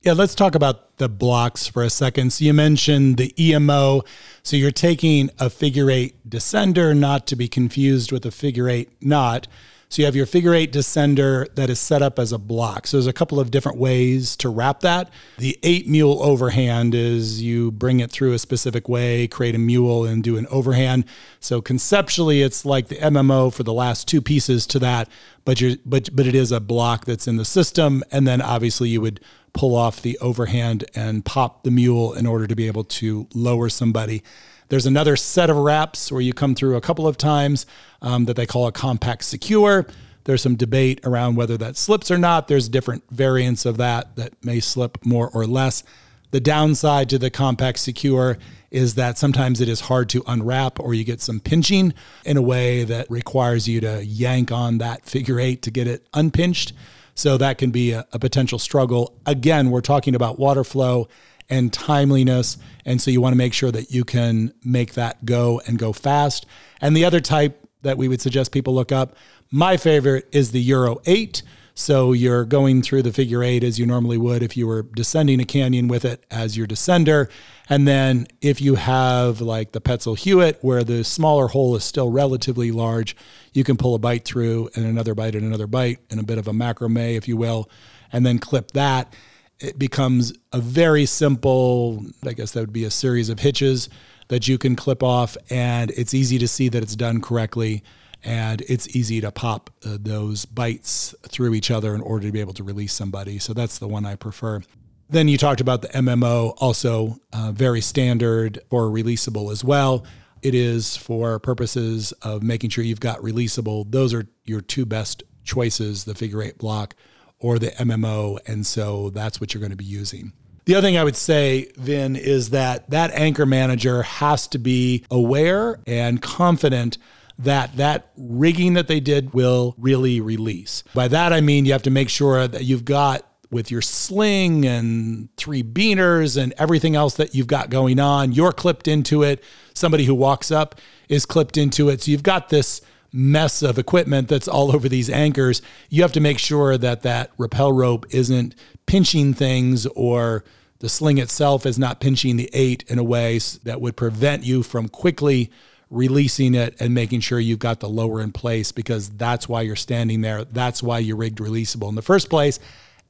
Yeah, 0.02 0.14
let's 0.14 0.34
talk 0.34 0.56
about 0.56 0.98
the 0.98 1.10
blocks 1.10 1.68
for 1.68 1.84
a 1.84 1.90
second. 1.90 2.32
So 2.32 2.46
you 2.46 2.54
mentioned 2.54 3.18
the 3.18 3.34
EMO. 3.38 4.04
So 4.44 4.56
you're 4.56 4.72
taking 4.72 5.30
a 5.40 5.50
figure 5.50 5.92
eight 5.92 6.30
descender, 6.30 6.98
not 6.98 7.28
to 7.28 7.36
be 7.36 7.50
confused 7.50 8.14
with 8.14 8.26
a 8.26 8.32
figure 8.32 8.70
eight 8.70 8.90
knot. 9.02 9.48
So 9.92 10.04
you 10.04 10.06
have 10.06 10.16
your 10.16 10.28
figure 10.28 10.54
eight 10.54 10.72
descender 10.72 11.48
that 11.56 11.68
is 11.68 11.80
set 11.80 12.04
up 12.04 12.20
as 12.20 12.32
a 12.32 12.38
block. 12.38 12.86
So 12.86 12.98
there's 12.98 13.08
a 13.08 13.14
couple 13.14 13.40
of 13.40 13.50
different 13.50 13.80
ways 13.80 14.36
to 14.36 14.48
wrap 14.48 14.82
that. 14.82 15.12
The 15.40 15.58
eight 15.64 15.88
mule 15.88 16.22
overhand 16.22 16.94
is 16.94 17.42
you 17.42 17.72
bring 17.72 18.00
it 18.00 18.12
through 18.12 18.34
a 18.34 18.38
specific 18.38 18.88
way, 18.88 19.28
create 19.28 19.56
a 19.56 19.58
mule, 19.58 20.06
and 20.06 20.24
do 20.24 20.38
an 20.38 20.46
overhand. 20.52 21.06
So 21.40 21.60
conceptually, 21.60 22.44
it's 22.44 22.66
like 22.66 22.90
the 22.90 22.98
MMO 22.98 23.52
for 23.52 23.64
the 23.64 23.74
last 23.74 24.08
two 24.08 24.22
pieces 24.22 24.68
to 24.68 24.80
that, 24.80 25.10
but 25.44 25.60
you're 25.60 25.78
but 25.84 26.16
but 26.16 26.28
it 26.28 26.36
is 26.36 26.52
a 26.52 26.60
block 26.60 27.06
that's 27.06 27.28
in 27.28 27.38
the 27.38 27.46
system, 27.46 28.04
and 28.12 28.28
then 28.28 28.44
obviously 28.44 28.90
you 28.90 29.02
would 29.02 29.20
pull 29.54 29.76
off 29.76 30.04
the 30.04 30.20
overhand 30.20 30.86
and 30.94 31.26
pop 31.26 31.64
the 31.64 31.72
mule 31.72 32.14
in 32.14 32.28
order 32.28 32.46
to 32.46 32.56
be 32.56 32.68
able 32.68 32.84
to 32.84 33.28
lower 33.34 33.70
somebody. 33.70 34.22
There's 34.70 34.86
another 34.86 35.16
set 35.16 35.50
of 35.50 35.58
wraps 35.58 36.12
where 36.12 36.22
you 36.22 36.34
come 36.34 36.56
through 36.56 36.76
a 36.78 36.82
couple 36.82 37.08
of 37.08 37.18
times 37.18 37.66
um, 38.02 38.26
that 38.26 38.36
they 38.36 38.46
call 38.46 38.68
a 38.68 38.72
compact 38.72 39.24
secure. 39.24 39.88
There's 40.26 40.44
some 40.44 40.56
debate 40.56 41.00
around 41.04 41.36
whether 41.36 41.58
that 41.58 41.76
slips 41.76 42.12
or 42.12 42.18
not. 42.18 42.48
There's 42.48 42.70
different 42.70 43.04
variants 43.10 43.66
of 43.66 43.78
that 43.78 44.16
that 44.16 44.34
may 44.46 44.60
slip 44.60 45.04
more 45.04 45.30
or 45.34 45.46
less. 45.48 45.84
The 46.32 46.40
downside 46.40 47.10
to 47.10 47.18
the 47.18 47.32
compact 47.32 47.80
secure 47.80 48.38
is 48.70 48.94
that 48.94 49.18
sometimes 49.18 49.60
it 49.60 49.68
is 49.68 49.82
hard 49.82 50.10
to 50.10 50.24
unwrap 50.28 50.80
or 50.80 50.94
you 50.94 51.04
get 51.04 51.22
some 51.22 51.40
pinching 51.40 51.92
in 52.24 52.38
a 52.38 52.42
way 52.42 52.84
that 52.84 53.10
requires 53.10 53.68
you 53.68 53.82
to 53.82 54.06
yank 54.06 54.52
on 54.52 54.78
that 54.78 55.06
figure 55.08 55.40
eight 55.40 55.64
to 55.64 55.72
get 55.72 55.88
it 55.88 56.08
unpinched. 56.14 56.74
So 57.16 57.38
that 57.38 57.58
can 57.58 57.72
be 57.72 57.92
a, 57.92 58.06
a 58.14 58.20
potential 58.20 58.60
struggle. 58.60 59.20
Again, 59.26 59.72
we're 59.72 59.82
talking 59.82 60.14
about 60.14 60.38
water 60.38 60.64
flow 60.64 61.08
and 61.50 61.74
timeliness. 61.74 62.58
And 62.86 63.02
so 63.02 63.12
you 63.12 63.22
want 63.22 63.34
to 63.34 63.38
make 63.38 63.54
sure 63.54 63.72
that 63.72 63.92
you 63.92 64.04
can 64.04 64.54
make 64.64 64.94
that 64.94 65.26
go 65.26 65.62
and 65.68 65.78
go 65.78 65.94
fast. 65.94 66.46
And 66.82 66.96
the 66.96 67.06
other 67.06 67.20
type 67.20 67.68
that 67.82 67.98
we 67.98 68.08
would 68.08 68.22
suggest 68.22 68.52
people 68.52 68.74
look 68.74 68.92
up, 68.92 69.16
my 69.52 69.78
favorite 69.78 70.28
is 70.32 70.52
the 70.52 70.62
Euro 70.62 71.02
8. 71.06 71.42
So 71.80 72.12
you're 72.12 72.44
going 72.44 72.82
through 72.82 73.04
the 73.04 73.14
figure 73.14 73.42
eight 73.42 73.64
as 73.64 73.80
you 73.80 73.86
normally 73.86 74.18
would 74.18 74.44
if 74.44 74.58
you 74.58 74.68
were 74.68 74.84
descending 74.84 75.40
a 75.40 75.46
canyon 75.46 75.88
with 75.88 76.04
it 76.04 76.26
as 76.30 76.58
your 76.58 76.68
descender. 76.68 77.32
And 77.70 77.88
then 77.88 78.28
if 78.42 78.60
you 78.60 78.76
have 78.76 79.40
like 79.40 79.72
the 79.72 79.80
Petzl 79.80 80.18
Huit, 80.20 80.58
where 80.60 80.84
the 80.84 81.06
smaller 81.06 81.48
hole 81.48 81.78
is 81.78 81.86
still 81.86 82.10
relatively 82.10 82.70
large, 82.72 83.16
you 83.54 83.64
can 83.64 83.78
pull 83.78 83.96
a 83.96 83.98
bite 83.98 84.26
through 84.26 84.70
and 84.76 84.86
another 84.86 85.16
bite 85.16 85.36
and 85.36 85.46
another 85.46 85.68
bite 85.68 86.00
and 86.10 86.20
a 86.20 86.24
bit 86.24 86.38
of 86.38 86.50
a 86.50 86.52
macrame, 86.52 87.16
if 87.16 87.30
you 87.30 87.38
will, 87.38 87.70
and 88.12 88.26
then 88.26 88.40
clip 88.40 88.72
that 88.72 89.16
it 89.60 89.78
becomes 89.78 90.34
a 90.54 90.60
very 90.60 91.06
simple, 91.06 92.06
I 92.26 92.34
guess 92.34 92.52
that 92.52 92.62
would 92.62 92.74
be 92.74 92.86
a 92.86 92.92
series 92.92 93.30
of 93.30 93.40
hitches 93.40 93.90
that 94.30 94.48
you 94.48 94.58
can 94.58 94.76
clip 94.76 95.04
off, 95.04 95.36
and 95.50 95.92
it's 95.92 96.14
easy 96.14 96.38
to 96.40 96.48
see 96.48 96.70
that 96.70 96.84
it's 96.84 96.96
done 96.96 97.22
correctly. 97.22 97.84
And 98.22 98.62
it's 98.68 98.94
easy 98.94 99.22
to 99.22 99.32
pop 99.32 99.70
uh, 99.86 99.98
those 99.98 100.44
bites 100.44 101.16
through 101.30 101.54
each 101.54 101.72
other 101.72 101.96
in 101.96 102.02
order 102.02 102.28
to 102.28 102.34
be 102.34 102.42
able 102.42 102.54
to 102.56 102.64
release 102.66 102.92
somebody. 102.92 103.40
So 103.40 103.54
that's 103.54 103.80
the 103.80 103.88
one 103.88 104.06
I 104.06 104.16
prefer. 104.16 104.62
Then 105.10 105.30
you 105.30 105.38
talked 105.38 105.62
about 105.62 105.82
the 105.82 105.88
MMO, 105.88 106.54
also 106.58 107.22
uh, 107.32 107.54
very 107.54 107.80
standard 107.80 108.60
or 108.70 108.90
releasable 108.90 109.54
as 109.54 109.64
well. 109.64 110.04
It 110.42 110.54
is 110.54 110.98
for 110.98 111.40
purposes 111.40 112.12
of 112.22 112.44
making 112.44 112.72
sure 112.72 112.84
you've 112.84 113.00
got 113.00 113.20
releasable. 113.20 113.90
Those 113.90 114.14
are 114.14 114.28
your 114.44 114.60
two 114.60 114.86
best 114.86 115.24
choices 115.46 116.04
the 116.04 116.14
figure 116.14 116.44
eight 116.44 116.58
block 116.58 116.96
or 117.40 117.60
the 117.60 117.72
MMO. 117.72 118.40
And 118.48 118.66
so 118.66 119.10
that's 119.10 119.40
what 119.40 119.54
you're 119.54 119.62
going 119.62 119.72
to 119.72 119.78
be 119.78 119.86
using. 119.86 120.34
The 120.66 120.76
other 120.76 120.88
thing 120.88 120.98
I 120.98 121.04
would 121.04 121.16
say, 121.16 121.72
Vin, 121.78 122.16
is 122.16 122.52
that 122.52 122.90
that 122.92 123.12
anchor 123.12 123.46
manager 123.46 124.04
has 124.04 124.48
to 124.50 124.60
be 124.60 125.04
aware 125.10 125.80
and 125.88 126.22
confident 126.22 126.98
that 127.40 127.78
that 127.78 128.12
rigging 128.18 128.74
that 128.74 128.88
they 128.88 129.00
did 129.00 129.34
will 129.34 129.74
really 129.78 130.22
release. 130.22 130.84
By 130.94 131.08
that, 131.08 131.34
I 131.34 131.42
mean 131.42 131.66
you 131.66 131.72
have 131.72 131.84
to 131.84 131.90
make 131.90 132.10
sure 132.10 132.48
that 132.48 132.66
you've 132.66 132.86
got 132.86 133.26
with 133.52 133.72
your 133.72 133.82
sling 133.82 134.66
and 134.66 135.36
three 135.36 135.64
beaners 135.64 136.40
and 136.40 136.54
everything 136.58 136.96
else 136.96 137.16
that 137.16 137.34
you've 137.34 137.48
got 137.48 137.70
going 137.70 138.00
on, 138.00 138.32
you're 138.32 138.52
clipped 138.52 138.88
into 138.88 139.24
it. 139.24 139.44
Somebody 139.74 140.06
who 140.06 140.14
walks 140.14 140.52
up 140.52 140.80
is 141.08 141.26
clipped 141.26 141.58
into 141.58 141.90
it. 141.90 142.04
So 142.04 142.12
you've 142.12 142.24
got 142.24 142.50
this 142.50 142.82
mess 143.12 143.62
of 143.62 143.78
equipment 143.78 144.28
that's 144.28 144.48
all 144.48 144.76
over 144.76 144.88
these 144.88 145.10
anchors, 145.10 145.62
you 145.90 146.02
have 146.02 146.12
to 146.14 146.20
make 146.20 146.40
sure 146.40 146.78
that 146.78 147.02
that 147.04 147.32
rappel 147.38 147.72
rope 147.72 148.06
isn't 148.10 148.56
pinching 148.86 149.34
things 149.34 149.86
or 149.88 150.44
the 150.80 150.90
sling 150.90 151.18
itself 151.18 151.66
is 151.66 151.78
not 151.78 152.00
pinching 152.00 152.38
the 152.38 152.50
eight 152.54 152.84
in 152.88 153.00
a 153.00 153.04
way 153.04 153.38
that 153.64 153.82
would 153.82 153.98
prevent 153.98 154.44
you 154.44 154.64
from 154.64 154.88
quickly 154.88 155.52
releasing 155.90 156.54
it 156.54 156.76
and 156.80 156.94
making 156.94 157.20
sure 157.20 157.40
you've 157.40 157.60
got 157.60 157.80
the 157.80 157.90
lower 157.90 158.22
in 158.22 158.32
place 158.32 158.72
because 158.72 159.10
that's 159.10 159.50
why 159.50 159.62
you're 159.62 159.76
standing 159.76 160.22
there. 160.22 160.46
That's 160.46 160.84
why 160.84 161.00
you 161.00 161.16
rigged 161.16 161.40
releasable 161.40 161.90
in 161.90 161.96
the 161.96 162.02
first 162.02 162.30
place. 162.30 162.60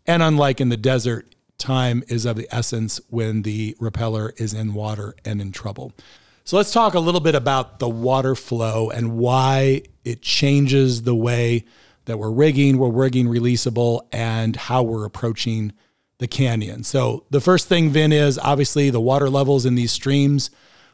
And 0.08 0.24
unlike 0.24 0.62
in 0.62 0.70
the 0.70 0.78
desert, 0.78 1.36
time 1.58 2.04
is 2.08 2.26
of 2.26 2.38
the 2.38 2.48
essence 2.52 3.02
when 3.10 3.42
the 3.42 3.76
rappeller 3.80 4.32
is 4.40 4.54
in 4.54 4.74
water 4.74 5.14
and 5.26 5.42
in 5.42 5.52
trouble. 5.52 5.94
So 6.50 6.58
let's 6.58 6.72
talk 6.72 6.96
a 6.96 7.00
little 7.00 7.22
bit 7.22 7.36
about 7.36 7.78
the 7.78 7.88
water 7.88 8.34
flow 8.34 8.90
and 8.90 9.20
why 9.20 9.84
it 10.04 10.24
changes 10.24 11.04
the 11.04 11.14
way 11.14 11.66
that 12.06 12.18
we're 12.18 12.32
rigging, 12.32 12.80
we're 12.80 12.90
rigging 12.90 13.28
releasable, 13.28 14.08
and 14.12 14.56
how 14.56 14.82
we're 14.82 15.06
approaching 15.06 15.74
the 16.18 16.28
canyon. 16.28 16.84
So 16.84 17.24
the 17.30 17.40
first 17.40 17.68
thing, 17.68 17.92
Vin, 17.92 18.12
is 18.12 18.40
obviously 18.40 18.90
the 18.90 19.00
water 19.00 19.30
levels 19.30 19.64
in 19.64 19.76
these 19.76 19.92
streams 19.92 20.50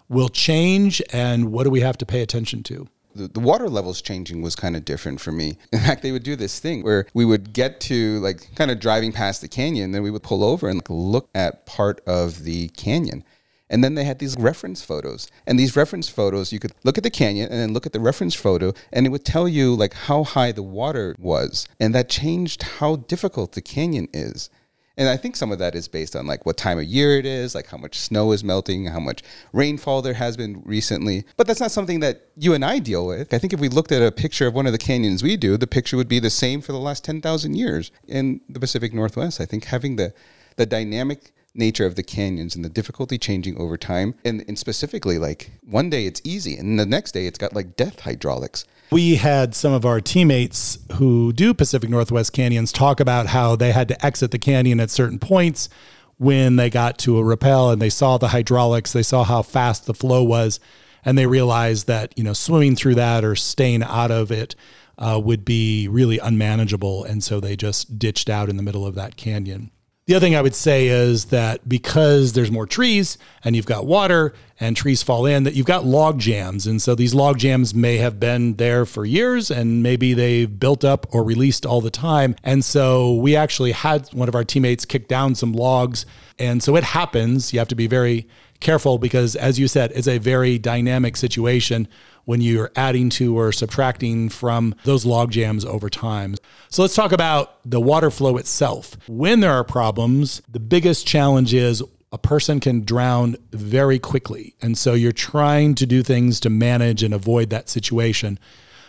will 0.09 0.27
change, 0.27 1.01
and 1.13 1.53
what 1.53 1.63
do 1.63 1.69
we 1.69 1.79
have 1.79 1.97
to 1.99 2.05
pay 2.05 2.21
attention 2.21 2.61
to? 2.63 2.89
the, 3.15 3.29
the 3.29 3.39
water 3.39 3.69
levels 3.69 4.01
changing 4.01 4.41
was 4.41 4.55
kind 4.55 4.75
of 4.75 4.85
different 4.85 5.21
for 5.21 5.31
me. 5.31 5.57
In 5.71 5.79
fact, 5.79 6.03
they 6.03 6.11
would 6.11 6.23
do 6.23 6.35
this 6.35 6.59
thing 6.59 6.83
where 6.83 7.07
we 7.13 7.25
would 7.25 7.53
get 7.53 7.79
to 7.81 8.19
like 8.19 8.53
kind 8.55 8.71
of 8.71 8.79
driving 8.79 9.11
past 9.11 9.41
the 9.41 9.47
canyon, 9.47 9.91
then 9.91 10.03
we 10.03 10.11
would 10.11 10.23
pull 10.23 10.43
over 10.43 10.67
and 10.67 10.77
like, 10.79 10.89
look 10.89 11.29
at 11.33 11.65
part 11.65 12.01
of 12.05 12.43
the 12.43 12.67
canyon. 12.69 13.23
And 13.69 13.83
then 13.83 13.95
they 13.95 14.03
had 14.03 14.19
these 14.19 14.37
reference 14.37 14.83
photos. 14.83 15.27
And 15.47 15.57
these 15.57 15.75
reference 15.75 16.07
photos, 16.07 16.53
you 16.53 16.59
could 16.59 16.73
look 16.83 16.97
at 16.97 17.03
the 17.03 17.09
canyon 17.09 17.51
and 17.51 17.59
then 17.59 17.73
look 17.73 17.85
at 17.85 17.93
the 17.93 17.99
reference 17.99 18.35
photo, 18.35 18.73
and 18.91 19.05
it 19.05 19.09
would 19.09 19.25
tell 19.25 19.47
you 19.47 19.73
like 19.73 19.93
how 19.93 20.23
high 20.23 20.51
the 20.51 20.63
water 20.63 21.15
was. 21.17 21.67
And 21.79 21.93
that 21.95 22.09
changed 22.09 22.63
how 22.63 22.97
difficult 22.97 23.53
the 23.53 23.61
canyon 23.61 24.07
is. 24.13 24.49
And 24.97 25.09
I 25.09 25.17
think 25.17 25.35
some 25.35 25.51
of 25.51 25.59
that 25.59 25.75
is 25.75 25.89
based 25.89 26.15
on 26.15 26.25
like 26.25 26.45
what 26.45 26.55
time 26.55 26.79
of 26.79 26.85
year 26.85 27.17
it 27.17 27.25
is, 27.25 27.53
like 27.53 27.67
how 27.67 27.77
much 27.77 27.99
snow 27.99 28.31
is 28.31 28.45
melting, 28.45 28.85
how 28.85 28.99
much 28.99 29.23
rainfall 29.51 30.01
there 30.01 30.13
has 30.13 30.37
been 30.37 30.61
recently. 30.63 31.25
But 31.35 31.47
that's 31.47 31.59
not 31.59 31.71
something 31.71 31.99
that 31.99 32.29
you 32.37 32.53
and 32.53 32.63
I 32.63 32.79
deal 32.79 33.05
with. 33.05 33.33
I 33.33 33.37
think 33.37 33.51
if 33.51 33.59
we 33.59 33.67
looked 33.67 33.91
at 33.91 34.01
a 34.01 34.11
picture 34.11 34.47
of 34.47 34.53
one 34.53 34.67
of 34.67 34.71
the 34.71 34.77
canyons 34.77 35.21
we 35.21 35.35
do, 35.35 35.57
the 35.57 35.67
picture 35.67 35.97
would 35.97 36.07
be 36.07 36.19
the 36.19 36.29
same 36.29 36.61
for 36.61 36.71
the 36.71 36.79
last 36.79 37.03
10,000 37.03 37.55
years 37.55 37.91
in 38.07 38.39
the 38.47 38.59
Pacific 38.59 38.93
Northwest. 38.93 39.41
I 39.41 39.45
think 39.45 39.65
having 39.65 39.97
the 39.97 40.13
the 40.57 40.65
dynamic 40.65 41.33
nature 41.55 41.85
of 41.85 41.95
the 41.95 42.03
canyons 42.03 42.55
and 42.55 42.63
the 42.63 42.69
difficulty 42.69 43.17
changing 43.17 43.57
over 43.57 43.77
time. 43.77 44.15
And, 44.23 44.43
and 44.47 44.59
specifically, 44.59 45.17
like 45.17 45.51
one 45.63 45.89
day 45.89 46.05
it's 46.05 46.21
easy, 46.23 46.57
and 46.57 46.79
the 46.79 46.85
next 46.85 47.13
day 47.13 47.25
it's 47.25 47.37
got 47.37 47.53
like 47.53 47.75
death 47.75 48.01
hydraulics. 48.01 48.65
We 48.91 49.15
had 49.15 49.55
some 49.55 49.73
of 49.73 49.85
our 49.85 49.99
teammates 49.99 50.77
who 50.93 51.33
do 51.33 51.53
Pacific 51.53 51.89
Northwest 51.89 52.33
canyons 52.33 52.71
talk 52.71 52.99
about 52.99 53.27
how 53.27 53.55
they 53.55 53.71
had 53.71 53.87
to 53.87 54.05
exit 54.05 54.31
the 54.31 54.39
canyon 54.39 54.79
at 54.79 54.91
certain 54.91 55.17
points 55.17 55.69
when 56.17 56.55
they 56.55 56.69
got 56.69 56.97
to 56.99 57.17
a 57.17 57.23
rappel 57.23 57.71
and 57.71 57.81
they 57.81 57.89
saw 57.89 58.17
the 58.17 58.29
hydraulics, 58.29 58.93
they 58.93 59.03
saw 59.03 59.23
how 59.23 59.41
fast 59.41 59.85
the 59.85 59.93
flow 59.93 60.23
was, 60.23 60.59
and 61.03 61.17
they 61.17 61.27
realized 61.27 61.87
that, 61.87 62.17
you 62.17 62.23
know, 62.23 62.33
swimming 62.33 62.75
through 62.75 62.95
that 62.95 63.23
or 63.23 63.35
staying 63.35 63.83
out 63.83 64.11
of 64.11 64.31
it 64.31 64.55
uh, 64.97 65.19
would 65.21 65.43
be 65.43 65.87
really 65.87 66.19
unmanageable. 66.19 67.03
And 67.03 67.23
so 67.23 67.39
they 67.39 67.55
just 67.55 67.99
ditched 67.99 68.29
out 68.29 68.49
in 68.49 68.55
the 68.55 68.63
middle 68.63 68.85
of 68.85 68.95
that 68.95 69.17
canyon. 69.17 69.71
The 70.07 70.13
other 70.13 70.23
thing 70.23 70.35
I 70.35 70.41
would 70.43 70.53
say 70.53 70.85
is 70.87 71.25
that 71.25 71.67
because 71.67 72.33
there's 72.33 72.51
more 72.51 72.67
trees 72.67 73.17
and 73.43 73.55
you've 73.55 73.65
got 73.65 73.87
water 73.87 74.35
and 74.59 74.77
trees 74.77 75.01
fall 75.01 75.25
in, 75.25 75.45
that 75.45 75.55
you've 75.55 75.65
got 75.65 75.83
log 75.83 76.19
jams. 76.19 76.67
And 76.67 76.79
so 76.79 76.93
these 76.93 77.15
log 77.15 77.39
jams 77.39 77.73
may 77.73 77.97
have 77.97 78.19
been 78.19 78.53
there 78.57 78.85
for 78.85 79.03
years 79.03 79.49
and 79.49 79.81
maybe 79.81 80.13
they've 80.13 80.59
built 80.59 80.85
up 80.85 81.07
or 81.11 81.23
released 81.23 81.65
all 81.65 81.81
the 81.81 81.89
time. 81.89 82.35
And 82.43 82.63
so 82.63 83.15
we 83.15 83.35
actually 83.35 83.71
had 83.71 84.07
one 84.09 84.29
of 84.29 84.35
our 84.35 84.43
teammates 84.43 84.85
kick 84.85 85.07
down 85.07 85.33
some 85.33 85.53
logs. 85.53 86.05
And 86.37 86.61
so 86.61 86.75
it 86.75 86.83
happens. 86.83 87.51
You 87.51 87.57
have 87.57 87.67
to 87.69 87.75
be 87.75 87.87
very 87.87 88.27
careful 88.59 88.99
because, 88.99 89.35
as 89.35 89.57
you 89.57 89.67
said, 89.67 89.91
it's 89.95 90.07
a 90.07 90.19
very 90.19 90.59
dynamic 90.59 91.17
situation 91.17 91.87
when 92.25 92.41
you're 92.41 92.71
adding 92.75 93.09
to 93.11 93.37
or 93.37 93.51
subtracting 93.51 94.29
from 94.29 94.75
those 94.83 95.05
log 95.05 95.31
jams 95.31 95.63
over 95.63 95.89
time. 95.89 96.35
So 96.69 96.81
let's 96.81 96.95
talk 96.95 97.11
about 97.11 97.59
the 97.63 97.79
water 97.79 98.11
flow 98.11 98.37
itself. 98.37 98.97
When 99.07 99.39
there 99.39 99.53
are 99.53 99.63
problems, 99.63 100.41
the 100.49 100.59
biggest 100.59 101.07
challenge 101.07 101.53
is 101.53 101.81
a 102.11 102.17
person 102.17 102.59
can 102.59 102.83
drown 102.83 103.35
very 103.51 103.99
quickly. 103.99 104.55
And 104.61 104.77
so 104.77 104.93
you're 104.93 105.11
trying 105.11 105.75
to 105.75 105.85
do 105.85 106.01
things 106.01 106.39
to 106.41 106.49
manage 106.49 107.03
and 107.03 107.13
avoid 107.13 107.49
that 107.49 107.69
situation. 107.69 108.39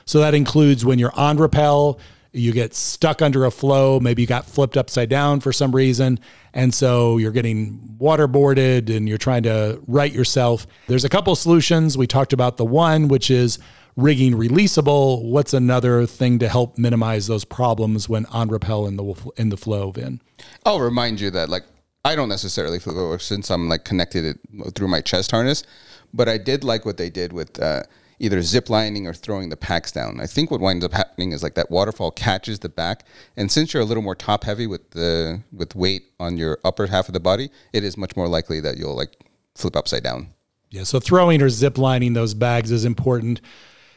So 0.04 0.20
that 0.20 0.34
includes 0.34 0.84
when 0.84 0.98
you're 0.98 1.14
on 1.18 1.36
rappel, 1.36 1.98
you 2.36 2.52
get 2.52 2.74
stuck 2.74 3.22
under 3.22 3.44
a 3.44 3.50
flow, 3.50 3.98
maybe 4.00 4.22
you 4.22 4.28
got 4.28 4.44
flipped 4.44 4.76
upside 4.76 5.08
down 5.08 5.40
for 5.40 5.52
some 5.52 5.74
reason, 5.74 6.20
and 6.52 6.72
so 6.74 7.16
you're 7.18 7.32
getting 7.32 7.96
waterboarded 8.00 8.94
and 8.94 9.08
you're 9.08 9.18
trying 9.18 9.42
to 9.44 9.80
right 9.86 10.12
yourself. 10.12 10.66
There's 10.86 11.04
a 11.04 11.08
couple 11.08 11.34
solutions. 11.36 11.98
We 11.98 12.06
talked 12.06 12.32
about 12.32 12.56
the 12.56 12.64
one, 12.64 13.08
which 13.08 13.30
is 13.30 13.58
rigging 13.96 14.34
releasable, 14.34 15.24
what's 15.24 15.54
another 15.54 16.06
thing 16.06 16.38
to 16.38 16.48
help 16.48 16.76
minimize 16.76 17.26
those 17.26 17.44
problems 17.44 18.08
when 18.08 18.26
on 18.26 18.48
rappel 18.48 18.86
in 18.86 18.96
the 18.96 19.32
in 19.36 19.48
the 19.48 19.56
flow, 19.56 19.90
Vin? 19.90 20.20
I'll 20.64 20.80
remind 20.80 21.20
you 21.20 21.30
that 21.30 21.48
like 21.48 21.64
I 22.04 22.14
don't 22.14 22.28
necessarily 22.28 22.78
since 23.18 23.50
I'm 23.50 23.68
like 23.68 23.84
connected 23.84 24.24
it 24.24 24.38
through 24.74 24.88
my 24.88 25.00
chest 25.00 25.30
harness, 25.30 25.64
but 26.12 26.28
I 26.28 26.38
did 26.38 26.62
like 26.62 26.84
what 26.84 26.98
they 26.98 27.10
did 27.10 27.32
with 27.32 27.60
uh, 27.60 27.82
either 28.18 28.42
zip 28.42 28.70
lining 28.70 29.06
or 29.06 29.12
throwing 29.12 29.48
the 29.48 29.56
packs 29.56 29.92
down. 29.92 30.20
I 30.20 30.26
think 30.26 30.50
what 30.50 30.60
winds 30.60 30.84
up 30.84 30.92
happening 30.92 31.32
is 31.32 31.42
like 31.42 31.54
that 31.54 31.70
waterfall 31.70 32.10
catches 32.10 32.60
the 32.60 32.68
back, 32.68 33.04
and 33.36 33.50
since 33.50 33.72
you're 33.72 33.82
a 33.82 33.86
little 33.86 34.02
more 34.02 34.14
top 34.14 34.44
heavy 34.44 34.66
with 34.66 34.90
the 34.90 35.42
with 35.52 35.74
weight 35.74 36.04
on 36.18 36.36
your 36.36 36.58
upper 36.64 36.86
half 36.86 37.08
of 37.08 37.14
the 37.14 37.20
body, 37.20 37.50
it 37.72 37.84
is 37.84 37.96
much 37.96 38.16
more 38.16 38.28
likely 38.28 38.60
that 38.60 38.76
you'll 38.76 38.96
like 38.96 39.16
flip 39.54 39.76
upside 39.76 40.02
down. 40.02 40.28
Yeah, 40.70 40.84
so 40.84 41.00
throwing 41.00 41.42
or 41.42 41.48
zip 41.48 41.78
lining 41.78 42.12
those 42.12 42.34
bags 42.34 42.70
is 42.70 42.84
important. 42.84 43.40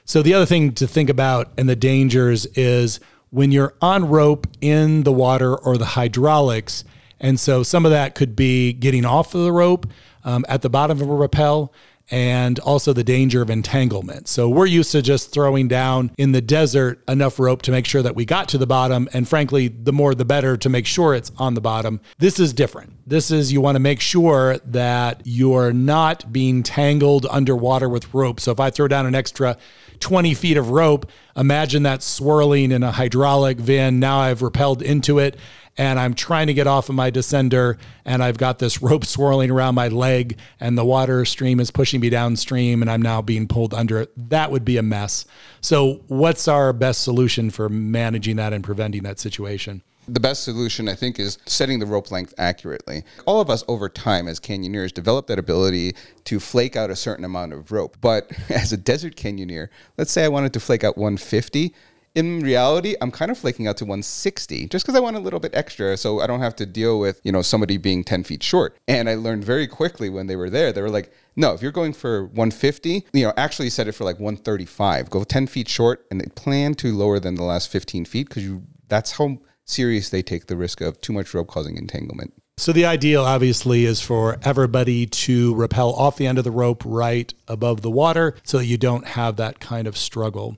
So 0.05 0.21
the 0.21 0.33
other 0.33 0.45
thing 0.45 0.73
to 0.73 0.87
think 0.87 1.09
about 1.09 1.51
and 1.57 1.67
the 1.67 1.75
dangers 1.75 2.45
is 2.47 2.99
when 3.31 3.51
you're 3.51 3.75
on 3.81 4.07
rope 4.07 4.47
in 4.61 5.03
the 5.03 5.11
water 5.11 5.55
or 5.55 5.77
the 5.77 5.85
hydraulics 5.85 6.83
and 7.19 7.39
so 7.39 7.63
some 7.63 7.85
of 7.85 7.91
that 7.91 8.15
could 8.15 8.35
be 8.35 8.73
getting 8.73 9.05
off 9.05 9.35
of 9.35 9.43
the 9.43 9.51
rope 9.51 9.87
um, 10.23 10.45
at 10.47 10.61
the 10.61 10.69
bottom 10.69 11.01
of 11.01 11.09
a 11.09 11.13
rappel 11.13 11.73
and 12.11 12.59
also 12.59 12.93
the 12.93 13.03
danger 13.03 13.41
of 13.41 13.49
entanglement. 13.49 14.27
So 14.27 14.49
we're 14.49 14.65
used 14.65 14.91
to 14.93 15.01
just 15.01 15.31
throwing 15.31 15.67
down 15.67 16.11
in 16.17 16.31
the 16.31 16.41
desert 16.41 17.01
enough 17.07 17.39
rope 17.39 17.61
to 17.63 17.71
make 17.71 17.85
sure 17.85 18.01
that 18.01 18.15
we 18.15 18.25
got 18.25 18.49
to 18.49 18.57
the 18.57 18.67
bottom. 18.67 19.07
And 19.13 19.27
frankly, 19.27 19.67
the 19.67 19.93
more 19.93 20.15
the 20.15 20.25
better 20.25 20.57
to 20.57 20.69
make 20.69 20.85
sure 20.85 21.13
it's 21.13 21.31
on 21.37 21.53
the 21.53 21.61
bottom. 21.61 22.01
This 22.17 22.39
is 22.39 22.53
different. 22.53 22.93
This 23.07 23.31
is 23.31 23.51
you 23.51 23.61
want 23.61 23.75
to 23.75 23.79
make 23.79 24.01
sure 24.01 24.57
that 24.65 25.21
you're 25.25 25.73
not 25.73 26.31
being 26.31 26.63
tangled 26.63 27.25
underwater 27.29 27.89
with 27.89 28.13
rope. 28.13 28.39
So 28.39 28.51
if 28.51 28.59
I 28.59 28.69
throw 28.69 28.87
down 28.87 29.05
an 29.05 29.15
extra 29.15 29.57
20 29.99 30.33
feet 30.33 30.57
of 30.57 30.69
rope, 30.69 31.09
imagine 31.35 31.83
that 31.83 32.03
swirling 32.03 32.71
in 32.71 32.83
a 32.83 32.91
hydraulic 32.91 33.57
Vin. 33.57 33.99
Now 33.99 34.19
I've 34.19 34.41
repelled 34.41 34.81
into 34.81 35.19
it 35.19 35.37
and 35.77 35.97
I'm 35.97 36.13
trying 36.13 36.47
to 36.47 36.53
get 36.53 36.67
off 36.67 36.89
of 36.89 36.95
my 36.95 37.09
descender 37.09 37.77
and 38.03 38.21
I've 38.21 38.37
got 38.37 38.59
this 38.59 38.81
rope 38.81 39.05
swirling 39.05 39.49
around 39.49 39.75
my 39.75 39.87
leg 39.87 40.37
and 40.59 40.77
the 40.77 40.85
water 40.85 41.23
stream 41.25 41.59
is 41.59 41.71
pushing 41.71 42.01
me 42.01 42.09
downstream 42.09 42.81
and 42.81 42.91
I'm 42.91 43.01
now 43.01 43.21
being 43.21 43.47
pulled 43.47 43.73
under 43.73 43.99
it. 43.99 44.11
That 44.29 44.51
would 44.51 44.65
be 44.65 44.77
a 44.77 44.83
mess. 44.83 45.25
So, 45.61 46.01
what's 46.07 46.47
our 46.47 46.73
best 46.73 47.01
solution 47.01 47.49
for 47.49 47.69
managing 47.69 48.35
that 48.35 48.53
and 48.53 48.63
preventing 48.63 49.03
that 49.03 49.19
situation? 49.19 49.81
The 50.13 50.19
best 50.19 50.43
solution, 50.43 50.89
I 50.89 50.95
think, 50.95 51.19
is 51.19 51.37
setting 51.45 51.79
the 51.79 51.85
rope 51.85 52.11
length 52.11 52.33
accurately. 52.37 53.03
All 53.25 53.41
of 53.41 53.49
us 53.49 53.63
over 53.67 53.89
time 53.89 54.27
as 54.27 54.39
canyoneers 54.39 54.93
develop 54.93 55.27
that 55.27 55.39
ability 55.39 55.95
to 56.25 56.39
flake 56.39 56.75
out 56.75 56.89
a 56.89 56.95
certain 56.95 57.25
amount 57.25 57.53
of 57.53 57.71
rope. 57.71 57.97
But 58.01 58.31
as 58.49 58.73
a 58.73 58.77
desert 58.77 59.15
canyoneer, 59.15 59.69
let's 59.97 60.11
say 60.11 60.23
I 60.25 60.29
wanted 60.29 60.53
to 60.53 60.59
flake 60.59 60.83
out 60.83 60.97
150, 60.97 61.73
in 62.15 62.39
reality, 62.41 62.95
I'm 63.01 63.11
kind 63.11 63.29
of 63.29 63.37
flaking 63.37 63.67
out 63.67 63.77
to 63.77 63.85
160 63.85 64.67
just 64.67 64.83
because 64.83 64.95
I 64.95 64.99
want 64.99 65.15
a 65.15 65.19
little 65.19 65.39
bit 65.39 65.53
extra 65.53 65.95
so 65.95 66.19
I 66.19 66.27
don't 66.27 66.39
have 66.39 66.55
to 66.57 66.65
deal 66.65 66.99
with, 66.99 67.21
you 67.23 67.31
know, 67.31 67.41
somebody 67.41 67.77
being 67.77 68.03
10 68.03 68.23
feet 68.23 68.41
short. 68.41 68.75
And 68.87 69.07
I 69.07 69.15
learned 69.15 69.45
very 69.45 69.67
quickly 69.67 70.09
when 70.09 70.27
they 70.27 70.35
were 70.35 70.49
there, 70.49 70.73
they 70.73 70.81
were 70.81 70.89
like, 70.89 71.13
no, 71.35 71.53
if 71.53 71.61
you're 71.61 71.71
going 71.71 71.93
for 71.93 72.25
150, 72.25 73.05
you 73.13 73.23
know, 73.23 73.33
actually 73.37 73.69
set 73.69 73.87
it 73.87 73.93
for 73.93 74.03
like 74.05 74.19
135. 74.19 75.09
Go 75.09 75.23
10 75.23 75.47
feet 75.47 75.69
short 75.69 76.05
and 76.09 76.35
plan 76.35 76.73
to 76.75 76.95
lower 76.95 77.19
than 77.19 77.35
the 77.35 77.43
last 77.43 77.69
15 77.71 78.05
feet 78.05 78.27
because 78.27 78.43
you 78.43 78.63
that's 78.89 79.11
how 79.13 79.37
serious 79.69 80.09
they 80.09 80.21
take 80.21 80.47
the 80.47 80.55
risk 80.55 80.81
of 80.81 80.99
too 81.01 81.13
much 81.13 81.33
rope 81.33 81.47
causing 81.47 81.77
entanglement. 81.77 82.33
So 82.57 82.73
the 82.73 82.85
ideal 82.85 83.23
obviously 83.23 83.85
is 83.85 84.01
for 84.01 84.37
everybody 84.43 85.05
to 85.05 85.55
rappel 85.55 85.93
off 85.93 86.17
the 86.17 86.27
end 86.27 86.37
of 86.37 86.43
the 86.43 86.51
rope 86.51 86.83
right 86.85 87.33
above 87.47 87.81
the 87.81 87.89
water 87.89 88.35
so 88.43 88.57
that 88.57 88.65
you 88.65 88.77
don't 88.77 89.07
have 89.07 89.37
that 89.37 89.61
kind 89.61 89.87
of 89.87 89.95
struggle. 89.95 90.57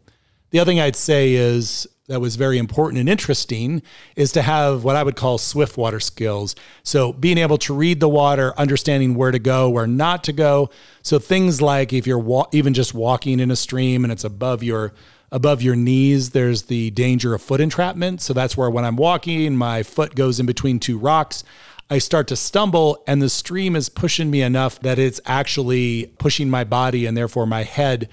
The 0.50 0.60
other 0.60 0.72
thing 0.72 0.80
I'd 0.80 0.96
say 0.96 1.34
is 1.34 1.88
that 2.08 2.20
was 2.20 2.36
very 2.36 2.58
important 2.58 3.00
and 3.00 3.08
interesting 3.08 3.82
is 4.16 4.32
to 4.34 4.42
have 4.42 4.84
what 4.84 4.96
I 4.96 5.04
would 5.04 5.16
call 5.16 5.38
swift 5.38 5.78
water 5.78 6.00
skills. 6.00 6.56
So 6.84 7.14
being 7.14 7.38
able 7.38 7.58
to 7.60 7.74
read 7.74 8.00
the 8.00 8.10
water, 8.10 8.54
understanding 8.58 9.16
where 9.16 9.32
to 9.32 9.40
go, 9.40 9.70
where 9.70 9.88
not 9.88 10.24
to 10.26 10.34
go. 10.34 10.72
So 11.04 11.20
things 11.20 11.62
like 11.62 11.94
if 11.94 12.08
you're 12.08 12.20
wa- 12.20 12.48
even 12.52 12.74
just 12.74 12.94
walking 12.94 13.40
in 13.40 13.52
a 13.52 13.56
stream 13.56 14.04
and 14.04 14.12
it's 14.12 14.24
above 14.24 14.64
your 14.64 14.94
above 15.32 15.62
your 15.62 15.76
knees, 15.76 16.32
there's 16.32 16.64
the 16.64 16.92
danger 16.92 17.34
of 17.34 17.42
foot 17.42 17.62
entrapment. 17.62 18.22
So 18.22 18.34
that's 18.34 18.58
where 18.58 18.70
when 18.70 18.86
I'm 18.86 18.98
walking, 18.98 19.56
my 19.56 19.84
foot 19.84 20.16
goes 20.16 20.40
in 20.40 20.46
between 20.46 20.80
two 20.80 20.98
rocks. 20.98 21.44
I 21.90 21.98
start 21.98 22.28
to 22.30 22.36
stumble 22.36 23.04
and 23.06 23.22
the 23.22 23.30
stream 23.30 23.76
is 23.76 23.90
pushing 23.90 24.32
me 24.32 24.42
enough 24.42 24.80
that 24.80 24.98
it's 24.98 25.20
actually 25.26 26.14
pushing 26.18 26.50
my 26.50 26.64
body 26.64 27.06
and 27.06 27.18
therefore 27.18 27.46
my 27.46 27.64
head 27.64 28.08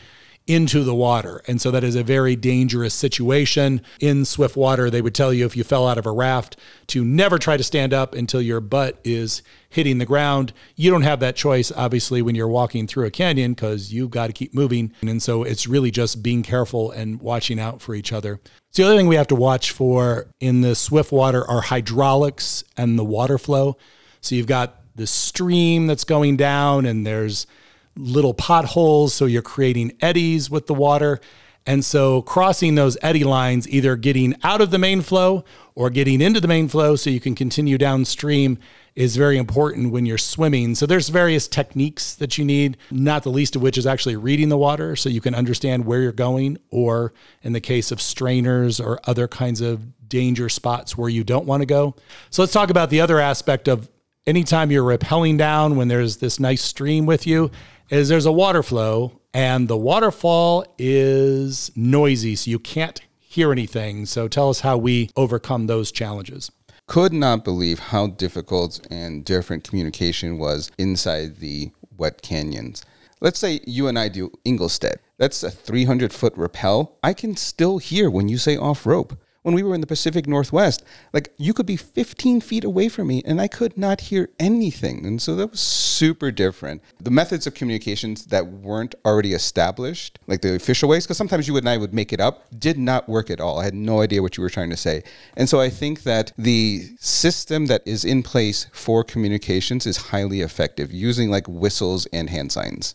into 0.48 0.82
the 0.82 0.94
water. 0.94 1.42
And 1.46 1.60
so 1.60 1.70
that 1.70 1.84
is 1.84 1.94
a 1.94 2.02
very 2.02 2.34
dangerous 2.34 2.94
situation. 2.94 3.82
In 4.00 4.24
swift 4.24 4.56
water, 4.56 4.88
they 4.88 5.02
would 5.02 5.14
tell 5.14 5.32
you 5.32 5.44
if 5.44 5.56
you 5.56 5.62
fell 5.62 5.86
out 5.86 5.98
of 5.98 6.06
a 6.06 6.10
raft 6.10 6.56
to 6.88 7.04
never 7.04 7.38
try 7.38 7.58
to 7.58 7.62
stand 7.62 7.92
up 7.92 8.14
until 8.14 8.40
your 8.40 8.60
butt 8.60 8.98
is 9.04 9.42
hitting 9.68 9.98
the 9.98 10.06
ground. 10.06 10.54
You 10.74 10.90
don't 10.90 11.02
have 11.02 11.20
that 11.20 11.36
choice, 11.36 11.70
obviously, 11.70 12.22
when 12.22 12.34
you're 12.34 12.48
walking 12.48 12.86
through 12.86 13.04
a 13.04 13.10
canyon 13.10 13.52
because 13.52 13.92
you've 13.92 14.10
got 14.10 14.28
to 14.28 14.32
keep 14.32 14.54
moving. 14.54 14.94
And 15.02 15.22
so 15.22 15.42
it's 15.42 15.66
really 15.66 15.90
just 15.90 16.22
being 16.22 16.42
careful 16.42 16.90
and 16.90 17.20
watching 17.20 17.60
out 17.60 17.82
for 17.82 17.94
each 17.94 18.10
other. 18.10 18.40
So 18.70 18.82
the 18.82 18.88
other 18.88 18.96
thing 18.96 19.06
we 19.06 19.16
have 19.16 19.28
to 19.28 19.34
watch 19.34 19.70
for 19.70 20.28
in 20.40 20.62
the 20.62 20.74
swift 20.74 21.12
water 21.12 21.46
are 21.46 21.60
hydraulics 21.60 22.64
and 22.74 22.98
the 22.98 23.04
water 23.04 23.36
flow. 23.36 23.76
So 24.22 24.34
you've 24.34 24.46
got 24.46 24.76
the 24.96 25.06
stream 25.06 25.86
that's 25.86 26.04
going 26.04 26.38
down 26.38 26.86
and 26.86 27.06
there's 27.06 27.46
little 27.98 28.32
potholes, 28.32 29.12
so 29.12 29.26
you're 29.26 29.42
creating 29.42 29.92
eddies 30.00 30.48
with 30.48 30.66
the 30.66 30.74
water. 30.74 31.20
And 31.66 31.84
so 31.84 32.22
crossing 32.22 32.76
those 32.76 32.96
eddy 33.02 33.24
lines, 33.24 33.68
either 33.68 33.94
getting 33.96 34.34
out 34.42 34.62
of 34.62 34.70
the 34.70 34.78
main 34.78 35.02
flow 35.02 35.44
or 35.74 35.90
getting 35.90 36.22
into 36.22 36.40
the 36.40 36.48
main 36.48 36.68
flow 36.68 36.96
so 36.96 37.10
you 37.10 37.20
can 37.20 37.34
continue 37.34 37.76
downstream 37.76 38.58
is 38.94 39.16
very 39.16 39.36
important 39.36 39.92
when 39.92 40.06
you're 40.06 40.16
swimming. 40.16 40.74
So 40.74 40.86
there's 40.86 41.10
various 41.10 41.46
techniques 41.46 42.14
that 42.14 42.38
you 42.38 42.44
need, 42.44 42.78
not 42.90 43.22
the 43.22 43.30
least 43.30 43.54
of 43.54 43.62
which 43.62 43.76
is 43.76 43.86
actually 43.86 44.16
reading 44.16 44.48
the 44.48 44.56
water 44.56 44.96
so 44.96 45.08
you 45.08 45.20
can 45.20 45.34
understand 45.34 45.84
where 45.84 46.00
you're 46.00 46.10
going 46.10 46.56
or 46.70 47.12
in 47.42 47.52
the 47.52 47.60
case 47.60 47.92
of 47.92 48.00
strainers 48.00 48.80
or 48.80 48.98
other 49.04 49.28
kinds 49.28 49.60
of 49.60 50.08
danger 50.08 50.48
spots 50.48 50.96
where 50.96 51.10
you 51.10 51.22
don't 51.22 51.46
want 51.46 51.60
to 51.60 51.66
go. 51.66 51.94
So 52.30 52.42
let's 52.42 52.52
talk 52.52 52.70
about 52.70 52.90
the 52.90 53.00
other 53.00 53.20
aspect 53.20 53.68
of 53.68 53.90
anytime 54.26 54.70
you're 54.70 54.84
rappelling 54.84 55.36
down 55.36 55.76
when 55.76 55.88
there's 55.88 56.16
this 56.16 56.40
nice 56.40 56.62
stream 56.62 57.06
with 57.06 57.26
you 57.26 57.50
is 57.90 58.08
there's 58.08 58.26
a 58.26 58.32
water 58.32 58.62
flow 58.62 59.20
and 59.32 59.68
the 59.68 59.76
waterfall 59.76 60.64
is 60.78 61.70
noisy, 61.76 62.34
so 62.34 62.50
you 62.50 62.58
can't 62.58 63.00
hear 63.18 63.52
anything. 63.52 64.06
So 64.06 64.28
tell 64.28 64.50
us 64.50 64.60
how 64.60 64.76
we 64.76 65.10
overcome 65.16 65.66
those 65.66 65.92
challenges. 65.92 66.50
Could 66.86 67.12
not 67.12 67.44
believe 67.44 67.78
how 67.78 68.06
difficult 68.06 68.80
and 68.90 69.24
different 69.24 69.64
communication 69.64 70.38
was 70.38 70.70
inside 70.78 71.36
the 71.36 71.70
wet 71.96 72.22
canyons. 72.22 72.84
Let's 73.20 73.38
say 73.38 73.60
you 73.66 73.88
and 73.88 73.98
I 73.98 74.08
do 74.08 74.30
Englestead. 74.46 74.96
That's 75.18 75.42
a 75.42 75.50
300 75.50 76.12
foot 76.12 76.32
rappel. 76.36 76.96
I 77.02 77.12
can 77.12 77.36
still 77.36 77.78
hear 77.78 78.08
when 78.08 78.28
you 78.28 78.38
say 78.38 78.56
off 78.56 78.86
rope 78.86 79.18
when 79.42 79.54
we 79.54 79.62
were 79.62 79.74
in 79.74 79.80
the 79.80 79.86
Pacific 79.86 80.26
Northwest, 80.26 80.84
like 81.12 81.32
you 81.38 81.54
could 81.54 81.66
be 81.66 81.76
15 81.76 82.40
feet 82.40 82.64
away 82.64 82.88
from 82.88 83.08
me 83.08 83.22
and 83.24 83.40
I 83.40 83.48
could 83.48 83.78
not 83.78 84.02
hear 84.02 84.30
anything. 84.38 85.06
And 85.06 85.22
so 85.22 85.34
that 85.36 85.50
was 85.50 85.60
super 85.60 86.30
different. 86.30 86.82
The 87.00 87.10
methods 87.10 87.46
of 87.46 87.54
communications 87.54 88.26
that 88.26 88.46
weren't 88.46 88.94
already 89.04 89.32
established, 89.32 90.18
like 90.26 90.42
the 90.42 90.54
official 90.54 90.88
ways, 90.88 91.04
because 91.04 91.16
sometimes 91.16 91.48
you 91.48 91.56
and 91.56 91.68
I 91.68 91.76
would 91.76 91.94
make 91.94 92.12
it 92.12 92.20
up, 92.20 92.46
did 92.58 92.78
not 92.78 93.08
work 93.08 93.30
at 93.30 93.40
all. 93.40 93.60
I 93.60 93.64
had 93.64 93.74
no 93.74 94.00
idea 94.00 94.22
what 94.22 94.36
you 94.36 94.42
were 94.42 94.50
trying 94.50 94.70
to 94.70 94.76
say. 94.76 95.02
And 95.36 95.48
so 95.48 95.60
I 95.60 95.70
think 95.70 96.02
that 96.02 96.32
the 96.36 96.88
system 96.98 97.66
that 97.66 97.82
is 97.86 98.04
in 98.04 98.22
place 98.22 98.66
for 98.72 99.04
communications 99.04 99.86
is 99.86 99.96
highly 99.96 100.40
effective 100.40 100.92
using 100.92 101.30
like 101.30 101.46
whistles 101.46 102.06
and 102.06 102.30
hand 102.30 102.52
signs. 102.52 102.94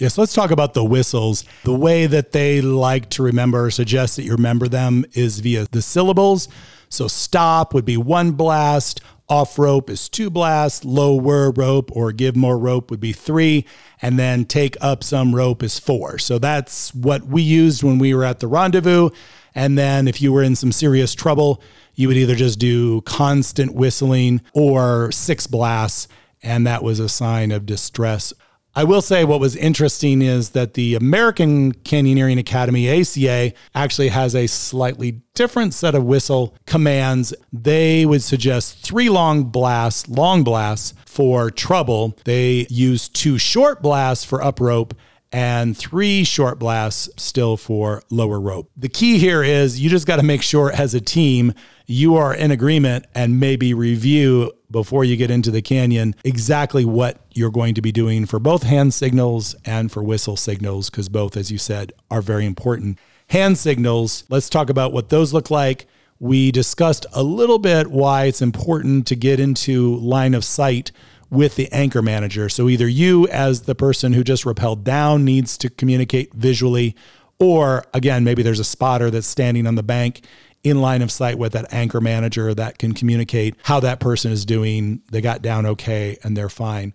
Yes, 0.00 0.16
let's 0.16 0.32
talk 0.32 0.50
about 0.50 0.72
the 0.72 0.82
whistles. 0.82 1.44
The 1.64 1.74
way 1.74 2.06
that 2.06 2.32
they 2.32 2.62
like 2.62 3.10
to 3.10 3.22
remember 3.22 3.66
or 3.66 3.70
suggest 3.70 4.16
that 4.16 4.22
you 4.22 4.32
remember 4.32 4.66
them 4.66 5.04
is 5.12 5.40
via 5.40 5.66
the 5.70 5.82
syllables. 5.82 6.48
So 6.88 7.06
stop 7.06 7.74
would 7.74 7.84
be 7.84 7.98
one 7.98 8.32
blast, 8.32 9.02
off 9.28 9.58
rope 9.58 9.90
is 9.90 10.08
two 10.08 10.30
blasts, 10.30 10.86
lower 10.86 11.50
rope 11.50 11.94
or 11.94 12.12
give 12.12 12.34
more 12.34 12.58
rope 12.58 12.90
would 12.90 12.98
be 12.98 13.12
three, 13.12 13.66
and 14.00 14.18
then 14.18 14.46
take 14.46 14.74
up 14.80 15.04
some 15.04 15.34
rope 15.34 15.62
is 15.62 15.78
four. 15.78 16.18
So 16.18 16.38
that's 16.38 16.94
what 16.94 17.26
we 17.26 17.42
used 17.42 17.82
when 17.82 17.98
we 17.98 18.14
were 18.14 18.24
at 18.24 18.40
the 18.40 18.48
rendezvous. 18.48 19.10
And 19.54 19.76
then 19.76 20.08
if 20.08 20.22
you 20.22 20.32
were 20.32 20.42
in 20.42 20.56
some 20.56 20.72
serious 20.72 21.14
trouble, 21.14 21.62
you 21.94 22.08
would 22.08 22.16
either 22.16 22.36
just 22.36 22.58
do 22.58 23.02
constant 23.02 23.74
whistling 23.74 24.40
or 24.54 25.12
six 25.12 25.46
blasts, 25.46 26.08
and 26.42 26.66
that 26.66 26.82
was 26.82 27.00
a 27.00 27.08
sign 27.10 27.52
of 27.52 27.66
distress 27.66 28.32
I 28.74 28.84
will 28.84 29.02
say 29.02 29.24
what 29.24 29.40
was 29.40 29.56
interesting 29.56 30.22
is 30.22 30.50
that 30.50 30.74
the 30.74 30.94
American 30.94 31.72
Canyoneering 31.74 32.38
Academy, 32.38 32.88
ACA, 32.88 33.52
actually 33.74 34.08
has 34.08 34.36
a 34.36 34.46
slightly 34.46 35.22
different 35.34 35.74
set 35.74 35.96
of 35.96 36.04
whistle 36.04 36.54
commands. 36.66 37.34
They 37.52 38.06
would 38.06 38.22
suggest 38.22 38.84
three 38.84 39.08
long 39.08 39.44
blasts, 39.44 40.08
long 40.08 40.44
blasts 40.44 40.94
for 41.04 41.50
trouble. 41.50 42.16
They 42.24 42.68
use 42.70 43.08
two 43.08 43.38
short 43.38 43.82
blasts 43.82 44.24
for 44.24 44.40
up 44.42 44.60
rope 44.60 44.94
and 45.32 45.76
three 45.76 46.24
short 46.24 46.58
blasts 46.58 47.08
still 47.16 47.56
for 47.56 48.02
lower 48.10 48.40
rope. 48.40 48.70
The 48.76 48.88
key 48.88 49.18
here 49.18 49.42
is 49.42 49.80
you 49.80 49.90
just 49.90 50.06
got 50.06 50.16
to 50.16 50.22
make 50.22 50.42
sure 50.42 50.72
as 50.72 50.94
a 50.94 51.00
team 51.00 51.54
you 51.90 52.14
are 52.14 52.32
in 52.32 52.52
agreement 52.52 53.04
and 53.16 53.40
maybe 53.40 53.74
review 53.74 54.52
before 54.70 55.02
you 55.04 55.16
get 55.16 55.28
into 55.28 55.50
the 55.50 55.60
canyon 55.60 56.14
exactly 56.22 56.84
what 56.84 57.26
you're 57.32 57.50
going 57.50 57.74
to 57.74 57.82
be 57.82 57.90
doing 57.90 58.26
for 58.26 58.38
both 58.38 58.62
hand 58.62 58.94
signals 58.94 59.56
and 59.64 59.90
for 59.90 60.00
whistle 60.00 60.36
signals, 60.36 60.88
because 60.88 61.08
both, 61.08 61.36
as 61.36 61.50
you 61.50 61.58
said, 61.58 61.92
are 62.08 62.22
very 62.22 62.46
important. 62.46 62.96
Hand 63.30 63.58
signals, 63.58 64.22
let's 64.28 64.48
talk 64.48 64.70
about 64.70 64.92
what 64.92 65.08
those 65.08 65.32
look 65.32 65.50
like. 65.50 65.86
We 66.20 66.52
discussed 66.52 67.06
a 67.12 67.24
little 67.24 67.58
bit 67.58 67.88
why 67.88 68.26
it's 68.26 68.40
important 68.40 69.08
to 69.08 69.16
get 69.16 69.40
into 69.40 69.96
line 69.96 70.34
of 70.34 70.44
sight 70.44 70.92
with 71.28 71.56
the 71.56 71.70
anchor 71.72 72.02
manager. 72.02 72.48
So 72.48 72.68
either 72.68 72.86
you, 72.86 73.26
as 73.28 73.62
the 73.62 73.74
person 73.74 74.12
who 74.12 74.22
just 74.22 74.44
rappelled 74.44 74.84
down, 74.84 75.24
needs 75.24 75.58
to 75.58 75.68
communicate 75.68 76.34
visually, 76.34 76.94
or 77.40 77.84
again, 77.94 78.22
maybe 78.22 78.44
there's 78.44 78.60
a 78.60 78.64
spotter 78.64 79.10
that's 79.10 79.26
standing 79.26 79.66
on 79.66 79.74
the 79.74 79.82
bank 79.82 80.20
in 80.62 80.80
line 80.80 81.02
of 81.02 81.10
sight 81.10 81.38
with 81.38 81.52
that 81.52 81.72
anchor 81.72 82.00
manager 82.00 82.54
that 82.54 82.78
can 82.78 82.92
communicate 82.92 83.54
how 83.62 83.80
that 83.80 84.00
person 84.00 84.30
is 84.30 84.44
doing. 84.44 85.02
They 85.10 85.20
got 85.20 85.42
down 85.42 85.66
okay 85.66 86.18
and 86.22 86.36
they're 86.36 86.48
fine. 86.48 86.94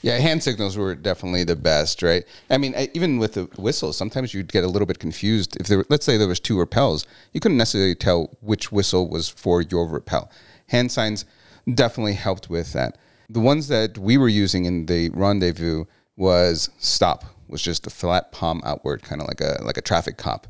Yeah, 0.00 0.18
hand 0.18 0.42
signals 0.42 0.76
were 0.76 0.94
definitely 0.94 1.42
the 1.42 1.56
best, 1.56 2.02
right? 2.02 2.24
I 2.48 2.58
mean, 2.58 2.74
even 2.94 3.18
with 3.18 3.34
the 3.34 3.44
whistles, 3.58 3.96
sometimes 3.96 4.32
you'd 4.32 4.52
get 4.52 4.62
a 4.62 4.68
little 4.68 4.86
bit 4.86 5.00
confused. 5.00 5.56
If 5.58 5.66
there, 5.66 5.78
were, 5.78 5.86
let's 5.88 6.06
say 6.06 6.16
there 6.16 6.28
was 6.28 6.38
two 6.38 6.56
rappels, 6.56 7.04
you 7.32 7.40
couldn't 7.40 7.58
necessarily 7.58 7.96
tell 7.96 8.36
which 8.40 8.70
whistle 8.70 9.08
was 9.08 9.28
for 9.28 9.60
your 9.60 9.88
rappel. 9.88 10.30
Hand 10.68 10.92
signs 10.92 11.24
definitely 11.72 12.14
helped 12.14 12.48
with 12.48 12.72
that. 12.74 12.96
The 13.28 13.40
ones 13.40 13.68
that 13.68 13.98
we 13.98 14.16
were 14.16 14.28
using 14.28 14.66
in 14.66 14.86
the 14.86 15.10
rendezvous 15.10 15.86
was 16.16 16.70
stop, 16.78 17.24
was 17.48 17.62
just 17.62 17.86
a 17.86 17.90
flat 17.90 18.30
palm 18.30 18.60
outward, 18.64 19.02
kind 19.02 19.20
of 19.20 19.26
like 19.26 19.40
a 19.40 19.58
like 19.64 19.76
a 19.76 19.82
traffic 19.82 20.16
cop 20.16 20.46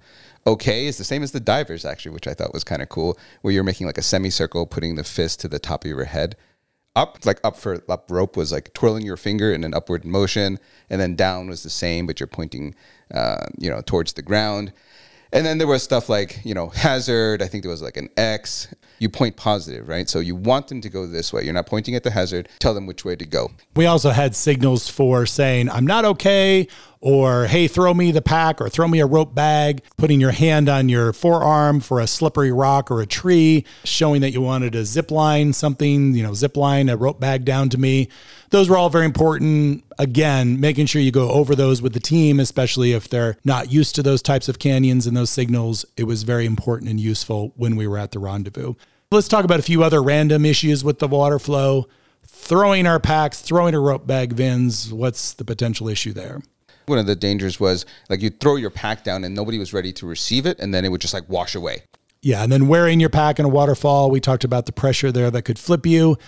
okay 0.46 0.86
is 0.86 0.98
the 0.98 1.04
same 1.04 1.22
as 1.22 1.32
the 1.32 1.40
divers 1.40 1.84
actually, 1.84 2.12
which 2.12 2.26
I 2.26 2.34
thought 2.34 2.52
was 2.52 2.64
kind 2.64 2.82
of 2.82 2.88
cool, 2.88 3.18
where 3.42 3.52
you're 3.52 3.64
making 3.64 3.86
like 3.86 3.98
a 3.98 4.02
semicircle, 4.02 4.66
putting 4.66 4.96
the 4.96 5.04
fist 5.04 5.40
to 5.40 5.48
the 5.48 5.58
top 5.58 5.84
of 5.84 5.90
your 5.90 6.04
head. 6.04 6.36
Up, 6.94 7.24
like 7.24 7.40
up 7.42 7.56
for 7.56 7.82
up 7.88 8.10
rope 8.10 8.36
was 8.36 8.52
like 8.52 8.74
twirling 8.74 9.06
your 9.06 9.16
finger 9.16 9.50
in 9.50 9.64
an 9.64 9.72
upward 9.72 10.04
motion, 10.04 10.58
and 10.90 11.00
then 11.00 11.16
down 11.16 11.48
was 11.48 11.62
the 11.62 11.70
same, 11.70 12.06
but 12.06 12.20
you're 12.20 12.26
pointing, 12.26 12.74
uh, 13.14 13.46
you 13.58 13.70
know, 13.70 13.80
towards 13.80 14.12
the 14.12 14.20
ground. 14.20 14.74
And 15.32 15.46
then 15.46 15.58
there 15.58 15.66
was 15.66 15.82
stuff 15.82 16.08
like, 16.08 16.40
you 16.44 16.54
know, 16.54 16.68
hazard. 16.68 17.42
I 17.42 17.46
think 17.46 17.62
there 17.62 17.70
was 17.70 17.82
like 17.82 17.96
an 17.96 18.10
X. 18.16 18.68
You 18.98 19.08
point 19.08 19.36
positive, 19.36 19.88
right? 19.88 20.08
So 20.08 20.20
you 20.20 20.36
want 20.36 20.68
them 20.68 20.80
to 20.80 20.88
go 20.88 21.06
this 21.06 21.32
way. 21.32 21.42
You're 21.42 21.54
not 21.54 21.66
pointing 21.66 21.96
at 21.96 22.04
the 22.04 22.10
hazard. 22.12 22.48
Tell 22.60 22.72
them 22.72 22.86
which 22.86 23.04
way 23.04 23.16
to 23.16 23.26
go. 23.26 23.50
We 23.74 23.86
also 23.86 24.10
had 24.10 24.36
signals 24.36 24.88
for 24.88 25.26
saying, 25.26 25.70
I'm 25.70 25.86
not 25.86 26.04
okay, 26.04 26.68
or 27.00 27.46
hey, 27.46 27.66
throw 27.66 27.94
me 27.94 28.12
the 28.12 28.22
pack, 28.22 28.60
or 28.60 28.68
throw 28.68 28.86
me 28.86 29.00
a 29.00 29.06
rope 29.06 29.34
bag, 29.34 29.82
putting 29.96 30.20
your 30.20 30.30
hand 30.30 30.68
on 30.68 30.88
your 30.88 31.12
forearm 31.12 31.80
for 31.80 31.98
a 31.98 32.06
slippery 32.06 32.52
rock 32.52 32.92
or 32.92 33.00
a 33.00 33.06
tree, 33.06 33.64
showing 33.82 34.20
that 34.20 34.30
you 34.30 34.40
wanted 34.40 34.74
to 34.74 34.84
zip 34.84 35.10
line 35.10 35.52
something, 35.52 36.14
you 36.14 36.22
know, 36.22 36.32
zip 36.32 36.56
line 36.56 36.88
a 36.88 36.96
rope 36.96 37.18
bag 37.18 37.44
down 37.44 37.68
to 37.70 37.78
me. 37.78 38.08
Those 38.52 38.68
were 38.68 38.76
all 38.76 38.90
very 38.90 39.06
important. 39.06 39.82
Again, 39.98 40.60
making 40.60 40.84
sure 40.84 41.00
you 41.00 41.10
go 41.10 41.30
over 41.30 41.54
those 41.54 41.80
with 41.80 41.94
the 41.94 42.00
team, 42.00 42.38
especially 42.38 42.92
if 42.92 43.08
they're 43.08 43.38
not 43.44 43.72
used 43.72 43.94
to 43.94 44.02
those 44.02 44.20
types 44.20 44.46
of 44.46 44.58
canyons 44.58 45.06
and 45.06 45.16
those 45.16 45.30
signals. 45.30 45.86
It 45.96 46.04
was 46.04 46.22
very 46.22 46.44
important 46.44 46.90
and 46.90 47.00
useful 47.00 47.54
when 47.56 47.76
we 47.76 47.86
were 47.86 47.96
at 47.96 48.12
the 48.12 48.18
rendezvous. 48.18 48.74
Let's 49.10 49.26
talk 49.26 49.46
about 49.46 49.58
a 49.58 49.62
few 49.62 49.82
other 49.82 50.02
random 50.02 50.44
issues 50.44 50.84
with 50.84 50.98
the 50.98 51.08
water 51.08 51.38
flow. 51.38 51.88
Throwing 52.26 52.86
our 52.86 53.00
packs, 53.00 53.40
throwing 53.40 53.74
our 53.74 53.80
rope 53.80 54.06
bag 54.06 54.34
vins, 54.34 54.92
what's 54.92 55.32
the 55.32 55.44
potential 55.44 55.88
issue 55.88 56.12
there? 56.12 56.42
One 56.84 56.98
of 56.98 57.06
the 57.06 57.16
dangers 57.16 57.58
was 57.58 57.86
like 58.10 58.20
you 58.20 58.28
throw 58.28 58.56
your 58.56 58.70
pack 58.70 59.02
down 59.02 59.24
and 59.24 59.34
nobody 59.34 59.58
was 59.58 59.72
ready 59.72 59.94
to 59.94 60.06
receive 60.06 60.44
it, 60.44 60.58
and 60.58 60.74
then 60.74 60.84
it 60.84 60.90
would 60.90 61.00
just 61.00 61.14
like 61.14 61.26
wash 61.26 61.54
away. 61.54 61.84
Yeah, 62.20 62.42
and 62.42 62.52
then 62.52 62.68
wearing 62.68 63.00
your 63.00 63.08
pack 63.08 63.38
in 63.38 63.46
a 63.46 63.48
waterfall, 63.48 64.10
we 64.10 64.20
talked 64.20 64.44
about 64.44 64.66
the 64.66 64.72
pressure 64.72 65.10
there 65.10 65.30
that 65.30 65.42
could 65.42 65.58
flip 65.58 65.86
you. 65.86 66.18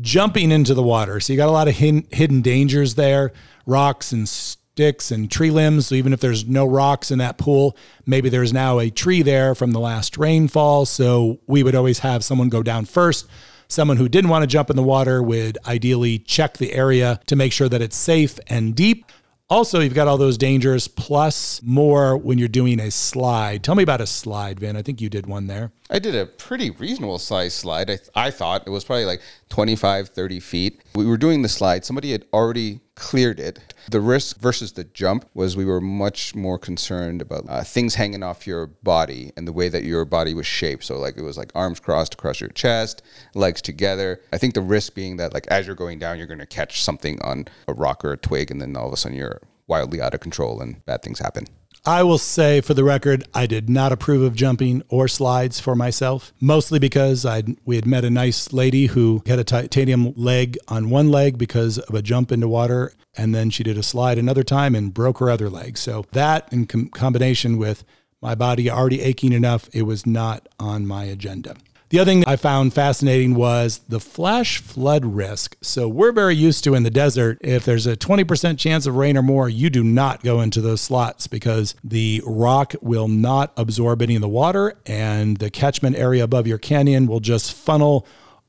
Jumping 0.00 0.50
into 0.50 0.74
the 0.74 0.82
water. 0.82 1.20
So 1.20 1.32
you 1.32 1.36
got 1.36 1.48
a 1.48 1.52
lot 1.52 1.68
of 1.68 1.76
hidden, 1.76 2.06
hidden 2.10 2.40
dangers 2.40 2.96
there, 2.96 3.32
rocks 3.66 4.12
and 4.12 4.28
sticks 4.28 5.12
and 5.12 5.30
tree 5.30 5.50
limbs. 5.50 5.86
So 5.86 5.94
even 5.94 6.12
if 6.12 6.20
there's 6.20 6.46
no 6.46 6.66
rocks 6.66 7.10
in 7.12 7.18
that 7.18 7.38
pool, 7.38 7.76
maybe 8.04 8.28
there's 8.28 8.52
now 8.52 8.80
a 8.80 8.90
tree 8.90 9.22
there 9.22 9.54
from 9.54 9.70
the 9.70 9.78
last 9.78 10.18
rainfall. 10.18 10.84
So 10.86 11.38
we 11.46 11.62
would 11.62 11.76
always 11.76 12.00
have 12.00 12.24
someone 12.24 12.48
go 12.48 12.62
down 12.62 12.84
first. 12.84 13.28
Someone 13.68 13.96
who 13.96 14.08
didn't 14.08 14.30
want 14.30 14.42
to 14.42 14.46
jump 14.46 14.70
in 14.70 14.76
the 14.76 14.82
water 14.82 15.22
would 15.22 15.58
ideally 15.66 16.18
check 16.18 16.58
the 16.58 16.72
area 16.72 17.20
to 17.26 17.36
make 17.36 17.52
sure 17.52 17.68
that 17.68 17.80
it's 17.80 17.96
safe 17.96 18.38
and 18.48 18.74
deep. 18.74 19.06
Also, 19.48 19.80
you've 19.80 19.94
got 19.94 20.08
all 20.08 20.18
those 20.18 20.38
dangers 20.38 20.88
plus 20.88 21.60
more 21.62 22.16
when 22.16 22.38
you're 22.38 22.48
doing 22.48 22.80
a 22.80 22.90
slide. 22.90 23.62
Tell 23.62 23.74
me 23.74 23.82
about 23.82 24.00
a 24.00 24.06
slide, 24.06 24.58
Van. 24.58 24.76
I 24.76 24.82
think 24.82 25.00
you 25.00 25.08
did 25.08 25.26
one 25.26 25.46
there. 25.46 25.70
I 25.90 25.98
did 25.98 26.14
a 26.14 26.24
pretty 26.24 26.70
reasonable 26.70 27.18
size 27.18 27.52
slide. 27.52 27.90
I, 27.90 27.98
I 28.14 28.30
thought 28.30 28.66
it 28.66 28.70
was 28.70 28.84
probably 28.84 29.04
like 29.04 29.20
25, 29.50 30.08
30 30.08 30.40
feet. 30.40 30.82
We 30.94 31.04
were 31.04 31.18
doing 31.18 31.42
the 31.42 31.48
slide. 31.48 31.84
Somebody 31.84 32.12
had 32.12 32.24
already 32.32 32.80
cleared 32.94 33.38
it. 33.38 33.74
The 33.90 34.00
risk 34.00 34.38
versus 34.38 34.72
the 34.72 34.84
jump 34.84 35.28
was 35.34 35.58
we 35.58 35.66
were 35.66 35.82
much 35.82 36.34
more 36.34 36.58
concerned 36.58 37.20
about 37.20 37.44
uh, 37.50 37.62
things 37.64 37.96
hanging 37.96 38.22
off 38.22 38.46
your 38.46 38.66
body 38.66 39.32
and 39.36 39.46
the 39.46 39.52
way 39.52 39.68
that 39.68 39.84
your 39.84 40.06
body 40.06 40.32
was 40.32 40.46
shaped. 40.46 40.84
So, 40.84 40.98
like, 40.98 41.18
it 41.18 41.22
was 41.22 41.36
like 41.36 41.52
arms 41.54 41.80
crossed 41.80 42.14
across 42.14 42.40
your 42.40 42.50
chest, 42.50 43.02
legs 43.34 43.60
together. 43.60 44.22
I 44.32 44.38
think 44.38 44.54
the 44.54 44.62
risk 44.62 44.94
being 44.94 45.18
that, 45.18 45.34
like, 45.34 45.46
as 45.48 45.66
you're 45.66 45.76
going 45.76 45.98
down, 45.98 46.16
you're 46.16 46.26
going 46.26 46.38
to 46.38 46.46
catch 46.46 46.82
something 46.82 47.20
on 47.20 47.46
a 47.68 47.74
rock 47.74 48.04
or 48.06 48.12
a 48.12 48.16
twig, 48.16 48.50
and 48.50 48.58
then 48.58 48.74
all 48.74 48.86
of 48.86 48.94
a 48.94 48.96
sudden 48.96 49.18
you're 49.18 49.42
wildly 49.66 50.00
out 50.00 50.14
of 50.14 50.20
control 50.20 50.62
and 50.62 50.84
bad 50.86 51.02
things 51.02 51.18
happen. 51.18 51.46
I 51.86 52.02
will 52.02 52.16
say 52.16 52.62
for 52.62 52.72
the 52.72 52.82
record, 52.82 53.24
I 53.34 53.44
did 53.44 53.68
not 53.68 53.92
approve 53.92 54.22
of 54.22 54.34
jumping 54.34 54.82
or 54.88 55.06
slides 55.06 55.60
for 55.60 55.76
myself, 55.76 56.32
mostly 56.40 56.78
because 56.78 57.26
I 57.26 57.42
we 57.66 57.76
had 57.76 57.84
met 57.84 58.06
a 58.06 58.10
nice 58.10 58.54
lady 58.54 58.86
who 58.86 59.22
had 59.26 59.38
a 59.38 59.44
titanium 59.44 60.14
leg 60.16 60.56
on 60.66 60.88
one 60.88 61.10
leg 61.10 61.36
because 61.36 61.76
of 61.76 61.94
a 61.94 62.00
jump 62.00 62.32
into 62.32 62.48
water, 62.48 62.94
and 63.18 63.34
then 63.34 63.50
she 63.50 63.62
did 63.62 63.76
a 63.76 63.82
slide 63.82 64.16
another 64.16 64.42
time 64.42 64.74
and 64.74 64.94
broke 64.94 65.18
her 65.18 65.28
other 65.28 65.50
leg. 65.50 65.76
So 65.76 66.06
that 66.12 66.50
in 66.50 66.66
com- 66.66 66.88
combination 66.88 67.58
with 67.58 67.84
my 68.22 68.34
body 68.34 68.70
already 68.70 69.02
aching 69.02 69.34
enough, 69.34 69.68
it 69.74 69.82
was 69.82 70.06
not 70.06 70.48
on 70.58 70.86
my 70.86 71.04
agenda. 71.04 71.54
The 71.94 72.00
other 72.00 72.10
thing 72.10 72.24
I 72.26 72.34
found 72.34 72.74
fascinating 72.74 73.36
was 73.36 73.78
the 73.88 74.00
flash 74.00 74.58
flood 74.58 75.04
risk. 75.04 75.56
So 75.60 75.86
we're 75.86 76.10
very 76.10 76.34
used 76.34 76.64
to 76.64 76.74
in 76.74 76.82
the 76.82 76.90
desert, 76.90 77.38
if 77.40 77.64
there's 77.64 77.86
a 77.86 77.96
20% 77.96 78.58
chance 78.58 78.86
of 78.86 78.96
rain 78.96 79.16
or 79.16 79.22
more, 79.22 79.48
you 79.48 79.70
do 79.70 79.84
not 79.84 80.24
go 80.24 80.40
into 80.40 80.60
those 80.60 80.80
slots 80.80 81.28
because 81.28 81.76
the 81.84 82.20
rock 82.26 82.74
will 82.82 83.06
not 83.06 83.52
absorb 83.56 84.02
any 84.02 84.16
of 84.16 84.22
the 84.22 84.28
water 84.28 84.76
and 84.86 85.36
the 85.36 85.50
catchment 85.50 85.94
area 85.94 86.24
above 86.24 86.48
your 86.48 86.58
canyon 86.58 87.06
will 87.06 87.20
just 87.20 87.54
funnel 87.54 88.04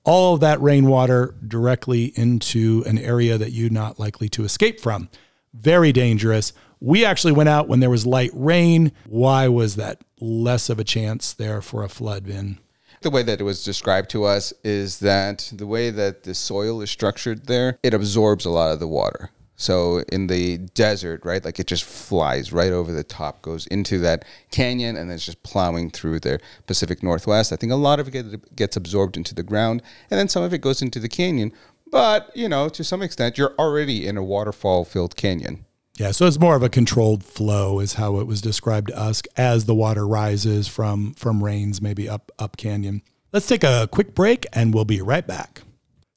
all 0.06 0.34
of 0.34 0.40
that 0.40 0.60
rainwater 0.60 1.36
directly 1.48 2.14
into 2.16 2.84
an 2.88 2.98
area 2.98 3.38
that 3.38 3.52
you're 3.52 3.70
not 3.70 4.00
likely 4.00 4.28
to 4.28 4.44
escape 4.44 4.80
from. 4.80 5.08
Very 5.54 5.92
dangerous. 5.92 6.52
We 6.80 7.06
actually 7.06 7.34
went 7.34 7.50
out 7.50 7.68
when 7.68 7.80
there 7.80 7.92
was 7.92 8.08
light 8.08 8.32
rain. 8.34 8.92
Why 9.06 9.48
was 9.50 9.76
that 9.76 10.02
less 10.20 10.68
of 10.68 10.80
a 10.80 10.84
chance 10.84 11.32
there 11.32 11.62
for 11.62 11.84
a 11.84 11.90
flood, 11.90 12.24
Vin? 12.24 12.58
The 13.06 13.12
way 13.12 13.22
that 13.22 13.40
it 13.40 13.44
was 13.44 13.64
described 13.64 14.10
to 14.10 14.24
us 14.24 14.52
is 14.64 15.00
that 15.00 15.52
the 15.54 15.68
way 15.68 15.92
that 15.92 16.24
the 16.24 16.34
soil 16.34 16.82
is 16.82 16.90
structured 16.90 17.46
there, 17.46 17.78
it 17.84 17.94
absorbs 17.94 18.46
a 18.46 18.50
lot 18.50 18.72
of 18.74 18.80
the 18.80 18.88
water. 18.88 19.30
So 19.56 20.00
in 20.12 20.28
the 20.28 20.58
desert, 20.58 21.24
right, 21.24 21.46
like 21.46 21.60
it 21.60 21.68
just 21.68 21.84
flies 21.84 22.52
right 22.52 22.72
over 22.72 22.92
the 22.92 23.04
top, 23.04 23.44
goes 23.44 23.68
into 23.68 24.00
that 24.00 24.26
canyon, 24.52 24.98
and 24.98 25.10
then 25.10 25.16
it's 25.16 25.26
just 25.26 25.44
plowing 25.44 25.92
through 25.92 26.20
the 26.20 26.40
Pacific 26.66 27.04
Northwest. 27.04 27.54
I 27.54 27.56
think 27.56 27.72
a 27.72 27.76
lot 27.76 28.00
of 28.00 28.14
it 28.14 28.56
gets 28.56 28.76
absorbed 28.76 29.16
into 29.16 29.36
the 29.36 29.44
ground, 29.44 29.84
and 30.10 30.20
then 30.20 30.28
some 30.28 30.44
of 30.44 30.52
it 30.52 30.62
goes 30.62 30.82
into 30.82 31.00
the 31.00 31.08
canyon. 31.08 31.54
But 31.92 32.36
you 32.36 32.50
know, 32.50 32.70
to 32.70 32.84
some 32.84 33.04
extent, 33.04 33.38
you're 33.38 33.54
already 33.60 34.08
in 34.08 34.18
a 34.18 34.24
waterfall-filled 34.24 35.16
canyon. 35.16 35.65
Yeah, 35.98 36.12
so 36.12 36.26
it's 36.26 36.40
more 36.40 36.58
of 36.58 36.64
a 36.64 36.70
controlled 36.70 37.24
flow, 37.24 37.80
is 37.80 37.94
how 37.94 38.20
it 38.20 38.28
was 38.28 38.42
described 38.42 38.88
to 38.88 39.00
us 39.00 39.22
as 39.38 39.64
the 39.64 39.76
water 39.76 40.06
rises 40.06 40.68
from 40.68 41.14
from 41.14 41.44
rains, 41.44 41.82
maybe 41.82 42.10
up 42.10 42.32
up 42.38 42.58
canyon. 42.58 43.02
Let's 43.32 43.48
take 43.48 43.64
a 43.64 43.88
quick 43.90 44.14
break, 44.14 44.46
and 44.52 44.74
we'll 44.74 44.86
be 44.86 45.02
right 45.02 45.26
back. 45.26 45.62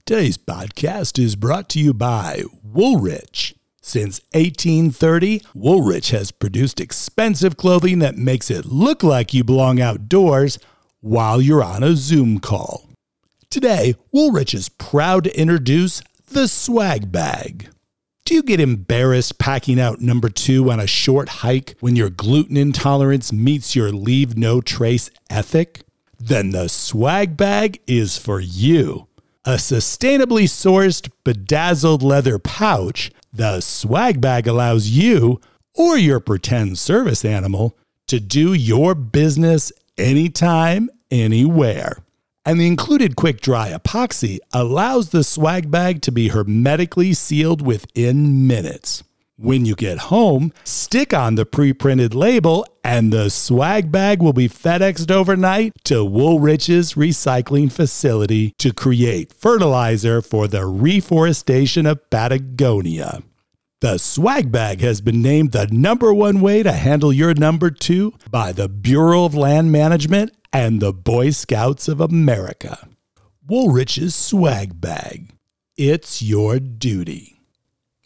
Today's 0.05 0.38
podcast 0.38 1.23
is 1.23 1.37
brought 1.37 1.69
to 1.71 1.81
you 1.81 1.95
by 1.95 2.43
Woolrich. 2.67 3.55
Since 3.81 4.21
1830, 4.33 5.41
Woolrich 5.55 6.11
has 6.11 6.31
produced 6.31 6.81
expensive 6.81 7.57
clothing 7.57 8.01
that 8.01 8.17
makes 8.17 8.51
it 8.51 8.67
look 8.67 9.03
like 9.03 9.33
you 9.33 9.45
belong 9.45 9.81
outdoors 9.81 10.59
while 11.01 11.41
you're 11.41 11.62
on 11.62 11.83
a 11.83 11.95
Zoom 11.95 12.38
call. 12.41 12.88
Today, 13.49 13.95
Woolrich 14.14 14.55
is 14.55 14.69
proud 14.69 15.25
to 15.25 15.41
introduce 15.41 16.03
the 16.31 16.49
swag 16.49 17.12
bag. 17.12 17.69
Do 18.29 18.35
you 18.35 18.43
get 18.43 18.61
embarrassed 18.61 19.38
packing 19.38 19.81
out 19.81 20.03
number 20.03 20.29
two 20.29 20.71
on 20.71 20.79
a 20.79 20.87
short 20.87 21.31
hike 21.41 21.77
when 21.81 21.97
your 21.97 22.11
gluten 22.11 22.59
intolerance 22.59 23.33
meets 23.33 23.75
your 23.75 23.91
leave 23.91 24.37
no 24.37 24.61
trace 24.61 25.09
ethic? 25.31 25.81
Then 26.21 26.51
the 26.51 26.69
swag 26.69 27.38
bag 27.38 27.81
is 27.87 28.19
for 28.19 28.38
you. 28.38 29.07
A 29.47 29.53
sustainably 29.53 30.45
sourced, 30.45 31.11
bedazzled 31.25 32.03
leather 32.03 32.38
pouch, 32.38 33.11
the 33.33 33.62
swag 33.62 34.21
bag 34.21 34.47
allows 34.47 34.88
you, 34.88 35.41
or 35.75 35.97
your 35.97 36.21
pretend 36.21 36.79
service 36.79 37.25
animal 37.25 37.79
to 38.09 38.21
do 38.21 38.53
your 38.53 38.95
business 38.95 39.73
anytime, 39.97 40.91
anywhere. 41.11 42.03
And 42.49 42.59
the 42.59 42.67
included 42.67 43.15
quick 43.15 43.43
dry 43.43 43.73
epoxy 43.73 44.39
allows 44.53 45.11
the 45.11 45.23
swag 45.23 45.71
bag 45.71 46.01
to 46.01 46.11
be 46.11 46.29
hermetically 46.29 47.13
sealed 47.13 47.61
within 47.61 48.47
minutes. 48.47 49.05
When 49.37 49.67
you 49.67 49.75
get 49.75 49.99
home, 49.99 50.55
stick 50.65 51.13
on 51.13 51.35
the 51.35 51.45
pre 51.45 51.75
printed 51.75 52.15
label, 52.15 52.67
and 52.83 53.13
the 53.13 53.29
swag 53.29 53.93
bag 53.93 54.23
will 54.23 54.33
be 54.33 54.49
FedExed 54.49 55.11
overnight 55.11 55.75
to 55.85 56.03
Woolrich's 56.03 56.95
recycling 56.95 57.71
facility 57.71 58.55
to 58.57 58.73
create 58.73 59.31
fertilizer 59.31 60.23
for 60.23 60.49
the 60.49 60.65
reforestation 60.65 61.85
of 61.85 62.09
Patagonia. 62.09 63.23
The 63.81 63.99
swag 63.99 64.51
bag 64.51 64.81
has 64.81 65.03
been 65.03 65.21
named 65.21 65.53
the 65.53 65.69
number 65.69 66.13
one 66.15 66.41
way 66.41 66.63
to 66.63 66.73
handle 66.73 67.13
your 67.13 67.35
number 67.35 67.71
two 67.71 68.15
by 68.31 68.53
the 68.53 68.71
Bureau 68.71 69.25
of 69.27 69.37
Land 69.37 69.71
Management 69.71 70.33
and 70.53 70.81
the 70.81 70.93
Boy 70.93 71.31
Scouts 71.31 71.89
of 71.89 72.01
America. 72.01 72.89
Woolrich's 73.47 74.15
swag 74.15 74.81
bag. 74.81 75.31
It's 75.77 76.23
your 76.23 76.59
duty. 76.59 77.41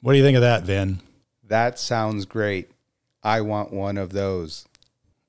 What 0.02 0.12
do 0.12 0.18
you 0.18 0.24
think 0.24 0.36
of 0.36 0.42
that, 0.42 0.64
Vin? 0.64 1.00
That 1.42 1.78
sounds 1.78 2.24
great. 2.24 2.70
I 3.22 3.40
want 3.40 3.72
one 3.72 3.98
of 3.98 4.12
those. 4.12 4.66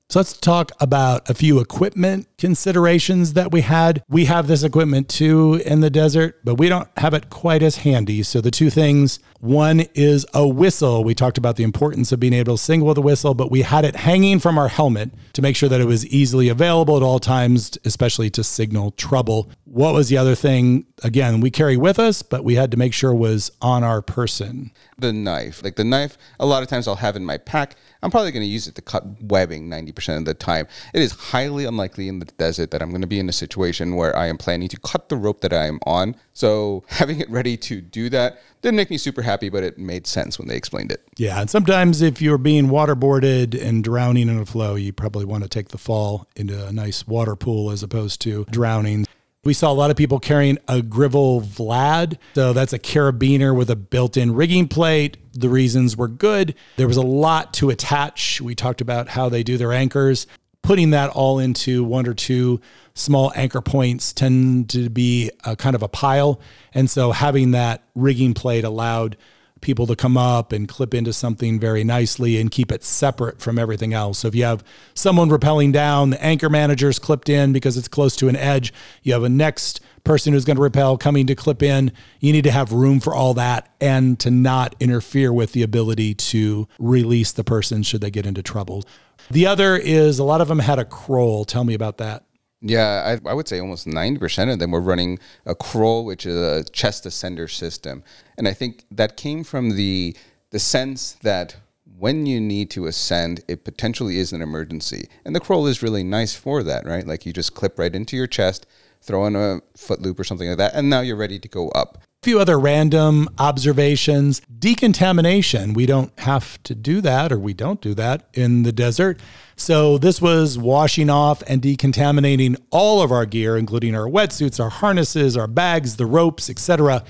So 0.10 0.20
let's 0.20 0.38
talk 0.38 0.72
about 0.80 1.30
a 1.30 1.34
few 1.34 1.60
equipment 1.60 2.28
considerations 2.44 3.32
that 3.36 3.54
we 3.54 3.62
had. 3.62 4.04
We 4.10 4.26
have 4.26 4.48
this 4.48 4.64
equipment 4.64 5.08
too 5.08 5.62
in 5.66 5.80
the 5.80 5.90
desert, 5.90 6.42
but 6.44 6.56
we 6.56 6.68
don't 6.68 6.90
have 6.98 7.14
it 7.14 7.30
quite 7.30 7.64
as 7.64 7.78
handy. 7.78 8.22
So 8.22 8.42
the 8.42 8.52
two 8.52 8.70
things 8.70 9.20
one 9.44 9.82
is 9.94 10.26
a 10.34 10.48
whistle. 10.48 11.04
We 11.04 11.16
talked 11.16 11.38
about 11.38 11.58
the 11.58 11.66
importance 11.66 12.14
of 12.14 12.20
being 12.22 12.32
able 12.32 12.56
to 12.56 12.64
sing 12.64 12.80
with 12.80 12.98
a 12.98 13.02
whistle, 13.02 13.34
but 13.34 13.52
we 13.52 13.64
had 13.64 13.84
it 13.84 13.98
hanging 13.98 14.40
from 14.40 14.58
our 14.58 14.70
helmet 14.70 15.12
to 15.34 15.42
make 15.42 15.58
sure 15.58 15.68
that 15.68 15.82
it 15.82 15.86
was 15.86 16.08
easily 16.08 16.48
available 16.48 16.96
at 16.96 17.04
all 17.04 17.20
times, 17.20 17.78
especially 17.84 18.30
to 18.30 18.42
signal 18.42 18.92
trouble. 18.92 19.52
What 19.66 19.94
was 19.94 20.08
the 20.08 20.18
other 20.18 20.34
thing? 20.34 20.86
Again, 21.04 21.42
we 21.42 21.52
carry 21.52 21.76
with 21.76 22.00
us, 22.00 22.22
but 22.22 22.46
we 22.46 22.56
had 22.56 22.72
to 22.72 22.78
make 22.78 22.94
sure 22.94 23.14
was 23.14 23.52
on 23.62 23.84
our 23.84 24.02
person. 24.02 24.72
The 24.98 25.12
knife. 25.12 25.62
Like 25.62 25.76
the 25.76 25.84
knife, 25.84 26.18
a 26.40 26.46
lot 26.46 26.64
of 26.64 26.70
times 26.70 26.88
I'll 26.88 26.96
have 26.96 27.18
in 27.18 27.26
my 27.26 27.38
pack. 27.38 27.76
I'm 28.02 28.12
probably 28.12 28.32
going 28.32 28.44
to 28.44 28.50
use 28.50 28.68
it 28.68 28.76
to 28.76 28.82
cut 28.82 29.22
webbing 29.24 29.70
90% 29.70 30.20
of 30.20 30.24
the 30.24 30.34
time. 30.34 30.68
It 30.94 31.02
is 31.02 31.12
highly 31.12 31.66
unlikely 31.66 32.08
in 32.08 32.20
the 32.20 32.28
desert 32.38 32.72
that 32.72 32.82
I'm 32.82 32.90
going 32.90 33.02
to 33.02 33.08
be 33.08 33.20
in 33.20 33.30
a 33.30 33.34
situation 33.34 33.96
where 33.96 34.16
I 34.16 34.28
am 34.28 34.38
planning 34.38 34.70
to 34.70 34.80
cut 34.80 35.10
the 35.10 35.16
rope 35.16 35.42
that 35.42 35.54
I 35.54 35.66
am 35.66 35.80
on. 35.86 36.16
So 36.34 36.84
having 36.88 37.20
it 37.20 37.30
ready 37.30 37.58
to 37.58 37.82
do 37.82 38.10
that 38.10 38.42
didn't 38.62 38.78
make 38.78 38.90
me 38.90 38.98
super 38.98 39.22
happy, 39.22 39.50
but 39.50 39.64
it 39.64 39.78
made 39.78 40.08
sense 40.08 40.40
when 40.40 40.48
they 40.48 40.56
explained 40.56 40.92
it. 40.92 41.04
Yeah, 41.18 41.42
and 41.42 41.50
sometimes 41.50 42.02
if 42.02 42.22
you're 42.22 42.38
being 42.38 42.68
waterboarded 42.68 43.62
and 43.62 43.84
drowning 43.84 44.30
in 44.30 44.40
a 44.40 44.46
flow, 44.46 44.76
you 44.76 44.94
probably 44.94 45.26
want 45.26 45.44
to 45.44 45.50
take 45.50 45.70
the 45.70 45.78
fall 45.78 46.28
into 46.36 46.68
a 46.68 46.72
nice 46.72 47.06
water 47.06 47.36
pool 47.36 47.72
as 47.72 47.84
opposed 47.84 48.22
to 48.22 48.46
drowning. 48.46 49.06
We 49.46 49.54
saw 49.54 49.70
a 49.70 49.74
lot 49.74 49.92
of 49.92 49.98
people 49.98 50.20
carrying 50.20 50.58
a 50.70 50.80
Grivel 50.80 51.44
Vlad. 51.44 52.18
So 52.34 52.54
that's 52.54 52.72
a 52.72 52.80
carabiner 52.80 53.54
with 53.56 53.70
a 53.70 53.76
built 53.76 54.16
in 54.16 54.34
rigging 54.34 54.70
plate. 54.70 55.18
The 55.34 55.50
reasons 55.50 55.98
were 55.98 56.08
good. 56.08 56.56
There 56.78 56.88
was 56.88 56.96
a 56.96 57.02
lot 57.02 57.54
to 57.56 57.70
attach. 57.70 58.40
We 58.40 58.56
talked 58.56 58.80
about 58.80 59.10
how 59.10 59.28
they 59.28 59.44
do 59.44 59.58
their 59.58 59.74
anchors. 59.74 60.28
Putting 60.64 60.92
that 60.92 61.10
all 61.10 61.40
into 61.40 61.84
one 61.84 62.08
or 62.08 62.14
two 62.14 62.62
small 62.94 63.32
anchor 63.36 63.62
points 63.62 64.14
tend 64.14 64.70
to 64.70 64.90
be 64.90 65.30
a 65.44 65.56
kind 65.56 65.76
of 65.76 65.84
a 65.84 65.88
pile. 65.88 66.40
And 66.74 66.90
so 66.90 67.12
having 67.12 67.52
that 67.52 67.84
rigging 67.96 68.34
plate 68.34 68.64
allowed 68.64 69.18
people 69.64 69.88
to 69.88 69.96
come 69.96 70.18
up 70.18 70.52
and 70.52 70.68
clip 70.68 70.94
into 70.94 71.12
something 71.12 71.60
very 71.60 71.84
nicely 71.84 72.40
and 72.40 72.52
keep 72.52 72.72
it 72.72 72.84
separate 72.84 73.40
from 73.42 73.58
everything 73.58 73.94
else. 73.94 74.20
So 74.20 74.28
if 74.28 74.36
you 74.36 74.44
have 74.44 74.64
someone 74.94 75.30
rappelling 75.30 75.74
down, 75.74 76.12
the 76.12 76.24
anchor 76.24 76.50
manager's 76.50 77.00
clipped 77.00 77.30
in 77.30 77.52
because 77.54 77.76
it's 77.78 77.88
close 77.88 78.16
to 78.18 78.28
an 78.28 78.36
edge. 78.36 78.72
You 79.02 79.14
have 79.14 79.24
a 79.24 79.30
next 79.30 79.82
person 80.04 80.34
who's 80.34 80.46
going 80.46 80.58
to 80.58 80.62
rappel 80.62 80.98
coming 80.98 81.26
to 81.28 81.36
clip 81.36 81.64
in. 81.64 81.92
You 82.20 82.34
need 82.34 82.44
to 82.44 82.52
have 82.52 82.72
room 82.74 83.00
for 83.00 83.16
all 83.16 83.34
that 83.36 83.74
and 83.82 84.20
to 84.20 84.30
not 84.30 84.76
interfere 84.80 85.34
with 85.34 85.54
the 85.54 85.64
ability 85.64 86.14
to 86.14 86.68
release 86.78 87.32
the 87.32 87.44
person 87.44 87.84
should 87.84 88.02
they 88.02 88.12
get 88.12 88.26
into 88.26 88.44
trouble. 88.44 88.84
The 89.32 89.48
other 89.48 89.76
is 89.76 90.20
a 90.20 90.24
lot 90.24 90.42
of 90.42 90.48
them 90.48 90.60
had 90.60 90.80
a 90.80 90.86
Croll. 90.86 91.46
Tell 91.46 91.64
me 91.64 91.74
about 91.74 91.98
that. 91.98 92.26
Yeah, 92.66 93.18
I, 93.26 93.30
I, 93.30 93.34
would 93.34 93.48
say 93.50 93.60
almost 93.60 93.86
90% 93.86 94.52
of 94.52 94.60
them 94.60 94.72
were 94.72 94.80
running 94.80 95.20
a 95.46 95.54
Croll, 95.54 96.06
which 96.06 96.26
is 96.26 96.36
a 96.36 96.64
chest 96.72 97.04
ascender 97.04 97.50
system. 97.52 98.04
And 98.38 98.48
I 98.48 98.54
think 98.54 98.86
that 98.90 99.18
came 99.18 99.44
from 99.44 99.76
the, 99.76 100.16
the 100.52 100.60
sense 100.60 101.12
that 101.24 101.58
when 101.98 102.26
you 102.26 102.40
need 102.40 102.70
to 102.72 102.86
ascend, 102.86 103.44
it 103.50 103.66
potentially 103.66 104.18
is 104.18 104.32
an 104.32 104.42
emergency. 104.42 105.10
And 105.26 105.36
the 105.36 105.42
Croll 105.42 105.68
is 105.68 105.84
really 105.84 106.04
nice 106.04 106.36
for 106.36 106.64
that, 106.64 106.86
right? 106.86 107.06
Like 107.06 107.26
you 107.26 107.34
just 107.34 107.54
clip 107.54 107.78
right 107.78 107.94
into 107.94 108.16
your 108.16 108.28
chest, 108.28 108.66
throw 109.02 109.26
in 109.26 109.36
a 109.36 109.60
foot 109.76 110.02
loop 110.02 110.18
or 110.18 110.24
something 110.24 110.48
like 110.48 110.58
that, 110.58 110.74
and 110.74 110.90
now 110.90 111.02
you're 111.02 111.18
ready 111.18 111.40
to 111.40 111.48
go 111.50 111.68
up. 111.70 111.98
Few 112.24 112.40
other 112.40 112.58
random 112.58 113.28
observations. 113.38 114.42
Decontamination. 114.58 115.74
We 115.74 115.86
don't 115.86 116.18
have 116.22 116.64
to 116.64 116.74
do 116.74 117.02
that, 117.02 117.34
or 117.34 117.38
we 117.38 117.54
don't 117.54 117.82
do 117.82 117.94
that 117.96 118.30
in 118.34 118.64
the 118.64 118.72
desert. 118.72 119.20
So 119.58 119.98
this 119.98 120.22
was 120.22 120.58
washing 120.58 121.10
off 121.10 121.44
and 121.48 121.62
decontaminating 121.62 122.56
all 122.72 123.02
of 123.02 123.12
our 123.12 123.26
gear, 123.26 123.58
including 123.58 123.94
our 123.94 124.08
wetsuits, 124.08 124.58
our 124.58 124.70
harnesses, 124.70 125.36
our 125.36 125.48
bags, 125.48 125.98
the 125.98 126.06
ropes, 126.06 126.50
etc. 126.50 127.04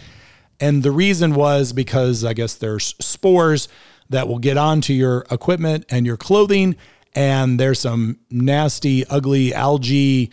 And 0.60 0.82
the 0.82 0.90
reason 0.90 1.36
was 1.36 1.74
because 1.74 2.26
I 2.26 2.34
guess 2.34 2.56
there's 2.56 2.96
spores 3.00 3.68
that 4.10 4.28
will 4.28 4.40
get 4.40 4.58
onto 4.58 4.94
your 4.94 5.28
equipment 5.30 5.86
and 5.92 6.08
your 6.08 6.18
clothing, 6.18 6.76
and 7.14 7.60
there's 7.60 7.82
some 7.82 8.18
nasty, 8.32 9.06
ugly 9.06 9.54
algae 9.54 10.32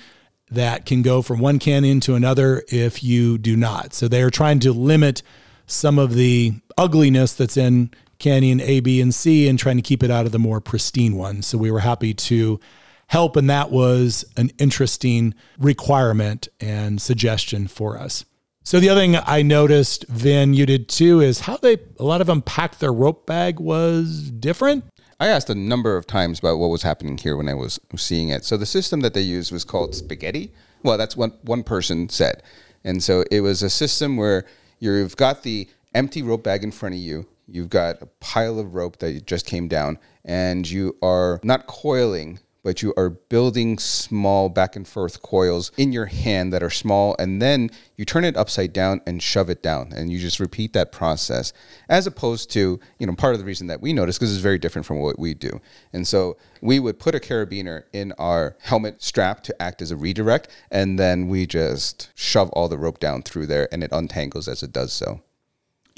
that 0.51 0.87
can 0.87 1.03
go 1.03 1.23
from 1.23 1.39
one 1.39 1.59
canyon 1.59 2.01
to 2.01 2.15
another 2.15 2.65
if 2.69 3.05
you 3.05 3.39
do 3.39 3.57
not. 3.57 3.95
So 3.95 4.09
they 4.09 4.23
are 4.23 4.31
trying 4.31 4.61
to 4.61 4.73
limit 4.73 5.23
some 5.67 5.99
of 5.99 6.15
the 6.15 6.55
ugliness 6.77 7.33
that's 7.33 7.57
in 7.57 7.91
canyon 8.19 8.61
A, 8.61 8.81
B, 8.81 9.01
and 9.01 9.15
C 9.15 9.49
and 9.49 9.59
trying 9.59 9.77
to 9.77 9.83
keep 9.83 10.03
it 10.03 10.11
out 10.11 10.27
of 10.27 10.33
the 10.33 10.39
more 10.39 10.61
pristine 10.61 11.17
ones. 11.17 11.47
So 11.47 11.59
we 11.59 11.71
were 11.71 11.81
happy 11.81 12.15
to 12.15 12.61
help, 13.07 13.37
and 13.37 13.51
that 13.51 13.71
was 13.71 14.25
an 14.37 14.51
interesting 14.59 15.35
requirement 15.59 16.49
and 16.61 17.01
suggestion 17.01 17.67
for 17.67 17.99
us. 17.99 18.25
So 18.63 18.79
the 18.79 18.89
other 18.89 19.01
thing 19.01 19.17
I 19.17 19.43
noticed, 19.43 20.07
Vin, 20.09 20.55
you 20.55 20.67
did 20.67 20.89
too, 20.89 21.21
is 21.21 21.41
how 21.41 21.57
they 21.57 21.79
a 21.99 22.05
lot 22.05 22.21
of 22.21 22.27
them 22.27 22.43
packed 22.43 22.79
their 22.79 22.93
rope 22.93 23.27
bag 23.27 23.59
was 23.59 24.31
different. 24.31 24.85
I 25.21 25.29
asked 25.29 25.51
a 25.51 25.55
number 25.55 25.99
of 25.99 26.07
times 26.07 26.39
about 26.39 26.59
what 26.59 26.71
was 26.71 26.83
happening 26.83 27.19
here 27.19 27.37
when 27.37 27.47
I 27.47 27.53
was 27.53 27.79
seeing 27.97 28.31
it. 28.31 28.43
So 28.47 28.57
the 28.57 28.65
system 28.65 29.01
that 29.03 29.13
they 29.13 29.21
used 29.21 29.53
was 29.53 29.65
called 29.65 29.95
spaghetti. 29.95 30.51
Well, 30.83 30.97
that's 30.97 31.15
what 31.15 31.45
one 31.45 31.63
person 31.63 32.09
said. 32.09 32.43
And 32.85 33.03
so 33.03 33.25
it 33.31 33.43
was 33.43 33.63
a 33.63 33.69
system 33.69 34.17
where 34.17 34.47
you've 34.79 35.17
got 35.17 35.43
the 35.43 35.69
empty 35.95 36.23
rope 36.23 36.43
bag 36.43 36.65
in 36.65 36.71
front 36.71 36.95
of 36.95 37.01
you. 37.03 37.27
You've 37.47 37.69
got 37.69 38.01
a 38.01 38.07
pile 38.07 38.59
of 38.59 38.75
rope 38.75 38.99
that 39.01 39.27
just 39.27 39.45
came 39.45 39.69
down, 39.69 39.99
and 40.25 40.69
you 40.71 40.97
are 41.03 41.39
not 41.43 41.67
coiling 41.67 42.39
but 42.63 42.83
you 42.83 42.93
are 42.97 43.11
building 43.11 43.79
small 43.79 44.49
back 44.49 44.77
and 44.77 44.87
forth 44.87 45.23
coils 45.23 45.73
in 45.77 45.93
your 45.93 46.07
hand 46.07 46.53
that 46.53 46.63
are 46.63 46.71
small, 46.71 47.17
and 47.19 47.41
then 47.41 47.71
you 47.97 48.05
turn 48.05 48.25
it 48.25 48.37
upside 48.37 48.73
down 48.73 49.01
and 49.07 49.23
shove 49.23 49.51
it 49.51 49.63
down, 49.63 49.93
and 49.95 50.11
you 50.11 50.19
just 50.19 50.41
repeat 50.41 50.73
that 50.73 50.93
process. 50.93 51.53
As 51.89 52.07
opposed 52.07 52.51
to, 52.53 52.81
you 52.99 53.07
know, 53.07 53.15
part 53.15 53.35
of 53.35 53.41
the 53.41 53.47
reason 53.47 53.67
that 53.69 53.81
we 53.81 53.93
notice 53.93 54.19
because 54.19 54.33
it's 54.33 54.43
very 54.43 54.59
different 54.59 54.87
from 54.87 55.01
what 55.01 55.19
we 55.19 55.35
do, 55.35 55.61
and 55.93 56.07
so 56.07 56.37
we 56.61 56.79
would 56.79 56.99
put 56.99 57.15
a 57.15 57.21
carabiner 57.21 57.85
in 57.93 58.13
our 58.13 58.57
helmet 58.61 59.03
strap 59.03 59.43
to 59.45 59.63
act 59.63 59.83
as 59.83 59.91
a 59.91 59.97
redirect, 59.97 60.49
and 60.71 60.99
then 60.99 61.29
we 61.29 61.47
just 61.47 62.11
shove 62.15 62.51
all 62.51 62.69
the 62.69 62.79
rope 62.79 63.01
down 63.01 63.23
through 63.23 63.47
there, 63.47 63.69
and 63.73 63.83
it 63.83 63.93
untangles 63.93 64.49
as 64.49 64.63
it 64.63 64.73
does 64.73 64.93
so. 64.93 65.23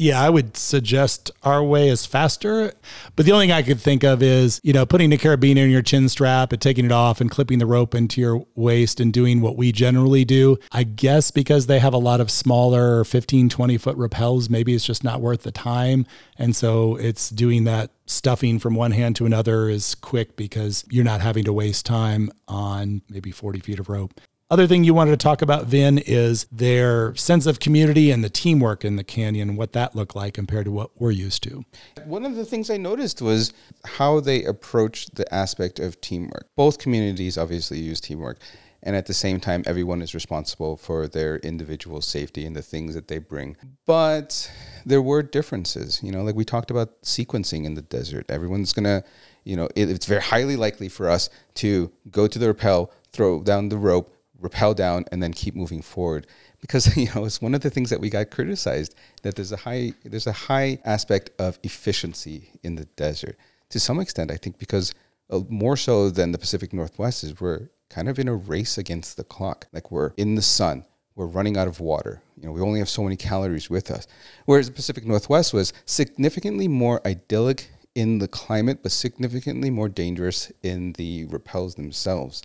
Yeah, 0.03 0.21
I 0.21 0.31
would 0.31 0.57
suggest 0.57 1.31
our 1.45 1.63
way 1.63 1.89
is 1.89 2.07
faster. 2.07 2.73
But 3.15 3.25
the 3.25 3.31
only 3.31 3.45
thing 3.45 3.53
I 3.53 3.63
could 3.63 3.81
think 3.81 4.03
of 4.03 4.21
is, 4.21 4.61
you 4.65 4.73
know, 4.73 4.85
putting 4.85 5.13
a 5.13 5.17
carabiner 5.17 5.59
in 5.59 5.71
your 5.71 5.81
chin 5.81 6.09
strap 6.09 6.51
and 6.51 6.61
taking 6.61 6.85
it 6.85 6.91
off 6.91 7.21
and 7.21 7.31
clipping 7.31 7.61
the 7.61 7.67
rope 7.67 7.95
into 7.95 8.21
your 8.21 8.45
waist 8.57 8.99
and 8.99 9.13
doing 9.13 9.41
what 9.41 9.57
we 9.57 9.71
generally 9.71 10.25
do. 10.25 10.59
I 10.73 10.83
guess 10.83 11.31
because 11.31 11.69
they 11.69 11.79
have 11.79 11.95
a 11.95 11.99
lot 11.99 12.21
of 12.21 12.33
smaller 12.33 13.05
15, 13.05 13.49
20 13.49 13.79
foot 13.79 13.97
rappels, 13.97 14.51
maybe 14.51 14.75
it's 14.75 14.85
just 14.85 15.05
not 15.05 15.21
worth 15.21 15.45
the 15.45 15.53
time. 15.53 16.05
And 16.37 16.57
so 16.57 16.97
it's 16.97 17.31
doing 17.31 17.63
that 17.65 17.93
stuffing 18.07 18.59
from 18.59 18.75
one 18.75 18.91
hand 18.91 19.15
to 19.17 19.25
another 19.25 19.69
is 19.69 19.95
quick 19.95 20.35
because 20.35 20.85
you're 20.91 21.05
not 21.05 21.21
having 21.21 21.45
to 21.45 21.53
waste 21.53 21.87
time 21.87 22.29
on 22.49 23.03
maybe 23.09 23.31
40 23.31 23.61
feet 23.61 23.79
of 23.79 23.89
rope. 23.89 24.21
Other 24.53 24.67
thing 24.67 24.85
you 24.85 24.93
wanted 24.93 25.13
to 25.13 25.17
talk 25.17 25.41
about, 25.41 25.65
Vin, 25.65 25.97
is 25.97 26.45
their 26.53 27.15
sense 27.15 27.47
of 27.47 27.59
community 27.59 28.11
and 28.11 28.23
the 28.23 28.29
teamwork 28.29 28.85
in 28.85 28.97
the 28.97 29.03
canyon, 29.03 29.57
what 29.57 29.73
that 29.73 29.97
looked 29.97 30.15
like 30.15 30.35
compared 30.35 30.67
to 30.67 30.71
what 30.71 30.91
we're 31.01 31.11
used 31.11 31.43
to. 31.45 31.65
One 32.05 32.27
of 32.27 32.35
the 32.35 32.45
things 32.45 32.69
I 32.69 32.77
noticed 32.77 33.23
was 33.23 33.55
how 33.87 34.21
they 34.21 34.45
approached 34.45 35.15
the 35.15 35.35
aspect 35.35 35.79
of 35.79 35.99
teamwork. 36.03 36.49
Both 36.55 36.77
communities 36.77 37.39
obviously 37.39 37.79
use 37.79 37.99
teamwork. 37.99 38.41
And 38.83 38.95
at 38.95 39.07
the 39.07 39.15
same 39.15 39.41
time, 39.41 39.63
everyone 39.65 40.03
is 40.03 40.13
responsible 40.13 40.77
for 40.77 41.09
their 41.09 41.37
individual 41.39 42.03
safety 42.03 42.45
and 42.45 42.55
the 42.55 42.61
things 42.61 42.93
that 42.95 43.09
they 43.09 43.21
bring. 43.21 43.57
But 43.87 44.53
there 44.85 45.01
were 45.01 45.23
differences, 45.23 46.03
you 46.03 46.13
know, 46.13 46.23
like 46.23 46.35
we 46.35 46.45
talked 46.45 46.71
about 46.71 47.01
sequencing 47.01 47.65
in 47.65 47.73
the 47.73 47.81
desert. 47.81 48.27
Everyone's 48.29 48.75
going 48.75 48.85
to, 48.85 49.03
you 49.45 49.57
know, 49.57 49.71
it, 49.75 49.89
it's 49.89 50.05
very 50.05 50.21
highly 50.21 50.57
likely 50.57 50.91
for 50.91 51.09
us 51.09 51.31
to 51.55 51.91
go 52.11 52.27
to 52.27 52.39
the 52.39 52.49
rappel, 52.49 52.93
throw 53.13 53.43
down 53.43 53.71
the 53.71 53.79
rope, 53.79 54.15
rappel 54.43 54.75
down 54.75 55.05
and 55.11 55.23
then 55.23 55.33
keep 55.33 55.55
moving 55.55 55.83
forward. 55.83 56.27
Because 56.61 56.97
you 56.97 57.09
know 57.15 57.25
it's 57.25 57.41
one 57.41 57.55
of 57.55 57.61
the 57.61 57.71
things 57.71 57.91
that 57.91 58.01
we 58.01 58.11
got 58.11 58.31
criticized 58.31 58.95
that 59.23 59.37
there's 59.37 59.53
a 59.53 59.57
high 59.57 59.93
there's 60.05 60.27
a 60.27 60.33
high 60.33 60.79
aspect 60.85 61.31
of 61.39 61.59
efficiency 61.63 62.51
in 62.63 62.77
the 62.77 62.85
desert 62.97 63.37
to 63.71 63.81
some 63.81 63.99
extent 63.99 64.31
i 64.31 64.37
think 64.37 64.59
because 64.59 64.95
uh, 65.31 65.41
more 65.49 65.77
so 65.77 66.11
than 66.11 66.33
the 66.33 66.39
pacific 66.39 66.73
northwest 66.73 67.25
is 67.25 67.41
we're 67.41 67.69
kind 67.89 68.09
of 68.09 68.19
in 68.19 68.29
a 68.29 68.35
race 68.35 68.79
against 68.79 69.17
the 69.17 69.25
clock. 69.25 69.67
Like 69.73 69.91
we're 69.91 70.13
in 70.17 70.35
the 70.35 70.43
sun 70.43 70.85
we're 71.15 71.27
running 71.27 71.59
out 71.59 71.69
of 71.69 71.79
water 71.79 72.23
you 72.39 72.47
know 72.47 72.53
we 72.53 72.63
only 72.63 72.79
have 72.79 72.89
so 72.89 73.03
many 73.03 73.17
calories 73.17 73.69
with 73.69 73.91
us. 73.91 74.07
Whereas 74.47 74.67
the 74.67 74.73
pacific 74.73 75.05
northwest 75.05 75.53
was 75.53 75.73
significantly 75.85 76.69
more 76.69 77.07
idyllic 77.07 77.71
in 77.95 78.19
the 78.19 78.29
climate 78.29 78.83
but 78.83 78.93
significantly 78.93 79.69
more 79.69 79.89
dangerous 79.89 80.51
in 80.63 80.93
the 80.95 81.27
rappels 81.27 81.77
themselves 81.77 82.43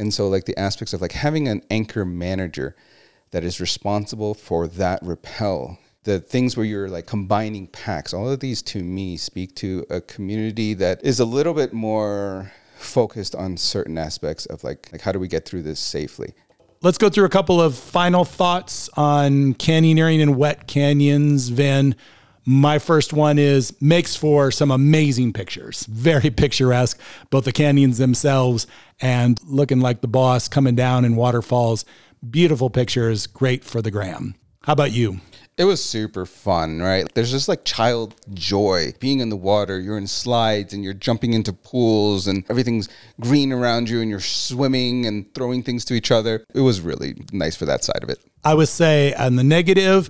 and 0.00 0.12
so 0.12 0.28
like 0.28 0.46
the 0.46 0.58
aspects 0.58 0.92
of 0.92 1.00
like 1.00 1.12
having 1.12 1.46
an 1.46 1.62
anchor 1.70 2.04
manager 2.04 2.74
that 3.30 3.44
is 3.44 3.60
responsible 3.60 4.34
for 4.34 4.66
that 4.66 4.98
rappel 5.02 5.78
the 6.04 6.18
things 6.18 6.56
where 6.56 6.66
you're 6.66 6.88
like 6.88 7.06
combining 7.06 7.66
packs 7.68 8.12
all 8.12 8.28
of 8.28 8.40
these 8.40 8.62
to 8.62 8.82
me 8.82 9.16
speak 9.16 9.54
to 9.54 9.86
a 9.90 10.00
community 10.00 10.74
that 10.74 11.04
is 11.04 11.20
a 11.20 11.24
little 11.24 11.54
bit 11.54 11.72
more 11.72 12.50
focused 12.80 13.34
on 13.34 13.56
certain 13.56 13.98
aspects 13.98 14.46
of 14.46 14.64
like 14.64 14.88
like 14.92 15.02
how 15.02 15.12
do 15.12 15.18
we 15.18 15.28
get 15.28 15.44
through 15.44 15.62
this 15.62 15.78
safely? 15.78 16.34
Let's 16.82 16.98
go 16.98 17.10
through 17.10 17.26
a 17.26 17.30
couple 17.30 17.60
of 17.60 17.76
final 17.76 18.24
thoughts 18.24 18.88
on 18.96 19.54
canyoneering 19.54 20.22
and 20.22 20.36
wet 20.36 20.66
canyons 20.66 21.50
vin. 21.50 21.94
My 22.46 22.78
first 22.78 23.12
one 23.12 23.38
is 23.38 23.78
makes 23.82 24.16
for 24.16 24.50
some 24.50 24.70
amazing 24.70 25.34
pictures, 25.34 25.84
very 25.84 26.30
picturesque, 26.30 26.98
both 27.28 27.44
the 27.44 27.52
canyons 27.52 27.98
themselves 27.98 28.66
and 29.00 29.40
looking 29.44 29.80
like 29.80 30.00
the 30.00 30.08
boss 30.08 30.48
coming 30.48 30.74
down 30.74 31.04
in 31.04 31.16
waterfalls. 31.16 31.84
Beautiful 32.28 32.70
pictures, 32.70 33.26
great 33.26 33.64
for 33.64 33.80
the 33.80 33.90
gram. 33.90 34.34
How 34.64 34.74
about 34.74 34.92
you? 34.92 35.20
It 35.56 35.64
was 35.64 35.84
super 35.84 36.24
fun, 36.24 36.80
right? 36.80 37.06
There's 37.14 37.30
just 37.30 37.48
like 37.48 37.64
child 37.64 38.14
joy 38.32 38.94
being 38.98 39.20
in 39.20 39.28
the 39.28 39.36
water. 39.36 39.78
You're 39.78 39.98
in 39.98 40.06
slides 40.06 40.72
and 40.72 40.82
you're 40.82 40.94
jumping 40.94 41.34
into 41.34 41.52
pools 41.52 42.26
and 42.26 42.44
everything's 42.48 42.88
green 43.20 43.52
around 43.52 43.90
you 43.90 44.00
and 44.00 44.10
you're 44.10 44.20
swimming 44.20 45.04
and 45.06 45.32
throwing 45.34 45.62
things 45.62 45.84
to 45.86 45.94
each 45.94 46.10
other. 46.10 46.44
It 46.54 46.60
was 46.60 46.80
really 46.80 47.14
nice 47.32 47.56
for 47.56 47.66
that 47.66 47.84
side 47.84 48.02
of 48.02 48.08
it. 48.08 48.18
I 48.42 48.54
would 48.54 48.68
say 48.68 49.12
on 49.14 49.36
the 49.36 49.44
negative, 49.44 50.08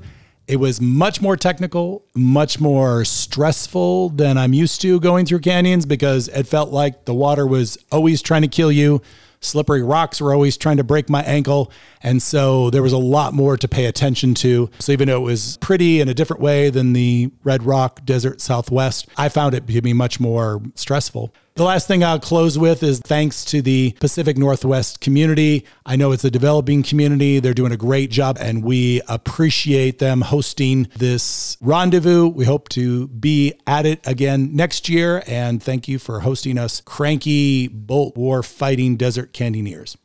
it 0.50 0.56
was 0.56 0.80
much 0.80 1.20
more 1.20 1.36
technical, 1.36 2.04
much 2.12 2.58
more 2.58 3.04
stressful 3.04 4.08
than 4.08 4.36
I'm 4.36 4.52
used 4.52 4.80
to 4.80 4.98
going 4.98 5.24
through 5.24 5.38
canyons 5.40 5.86
because 5.86 6.26
it 6.26 6.48
felt 6.48 6.70
like 6.70 7.04
the 7.04 7.14
water 7.14 7.46
was 7.46 7.78
always 7.92 8.20
trying 8.20 8.42
to 8.42 8.48
kill 8.48 8.72
you. 8.72 9.00
Slippery 9.40 9.80
rocks 9.80 10.20
were 10.20 10.34
always 10.34 10.56
trying 10.56 10.78
to 10.78 10.84
break 10.84 11.08
my 11.08 11.22
ankle. 11.22 11.70
And 12.02 12.20
so 12.20 12.68
there 12.68 12.82
was 12.82 12.92
a 12.92 12.98
lot 12.98 13.32
more 13.32 13.56
to 13.56 13.68
pay 13.68 13.86
attention 13.86 14.34
to. 14.34 14.68
So 14.80 14.90
even 14.90 15.06
though 15.06 15.18
it 15.18 15.24
was 15.24 15.56
pretty 15.58 16.00
in 16.00 16.08
a 16.08 16.14
different 16.14 16.42
way 16.42 16.68
than 16.68 16.94
the 16.94 17.30
Red 17.44 17.62
Rock 17.62 18.04
Desert 18.04 18.40
Southwest, 18.40 19.06
I 19.16 19.28
found 19.28 19.54
it 19.54 19.68
to 19.68 19.80
be 19.80 19.92
much 19.92 20.18
more 20.18 20.60
stressful. 20.74 21.32
The 21.56 21.64
last 21.64 21.86
thing 21.86 22.02
I'll 22.02 22.18
close 22.18 22.58
with 22.58 22.82
is 22.82 23.00
thanks 23.00 23.44
to 23.46 23.60
the 23.60 23.94
Pacific 24.00 24.38
Northwest 24.38 25.00
community. 25.00 25.66
I 25.84 25.96
know 25.96 26.12
it's 26.12 26.24
a 26.24 26.30
developing 26.30 26.82
community. 26.82 27.38
They're 27.38 27.52
doing 27.54 27.72
a 27.72 27.76
great 27.76 28.10
job, 28.10 28.38
and 28.40 28.64
we 28.64 29.02
appreciate 29.08 29.98
them 29.98 30.22
hosting 30.22 30.88
this 30.96 31.58
rendezvous. 31.60 32.28
We 32.28 32.44
hope 32.44 32.68
to 32.70 33.08
be 33.08 33.54
at 33.66 33.84
it 33.84 34.00
again 34.06 34.54
next 34.54 34.88
year. 34.88 35.22
And 35.26 35.62
thank 35.62 35.88
you 35.88 35.98
for 35.98 36.20
hosting 36.20 36.56
us, 36.56 36.80
cranky, 36.80 37.68
bolt 37.68 38.16
war 38.16 38.42
fighting 38.42 38.96
desert 38.96 39.32
canyoneers. 39.32 39.96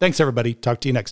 Thanks, 0.00 0.18
everybody. 0.18 0.54
Talk 0.54 0.80
to 0.80 0.88
you 0.88 0.94
next 0.94 1.00
time. 1.02 1.10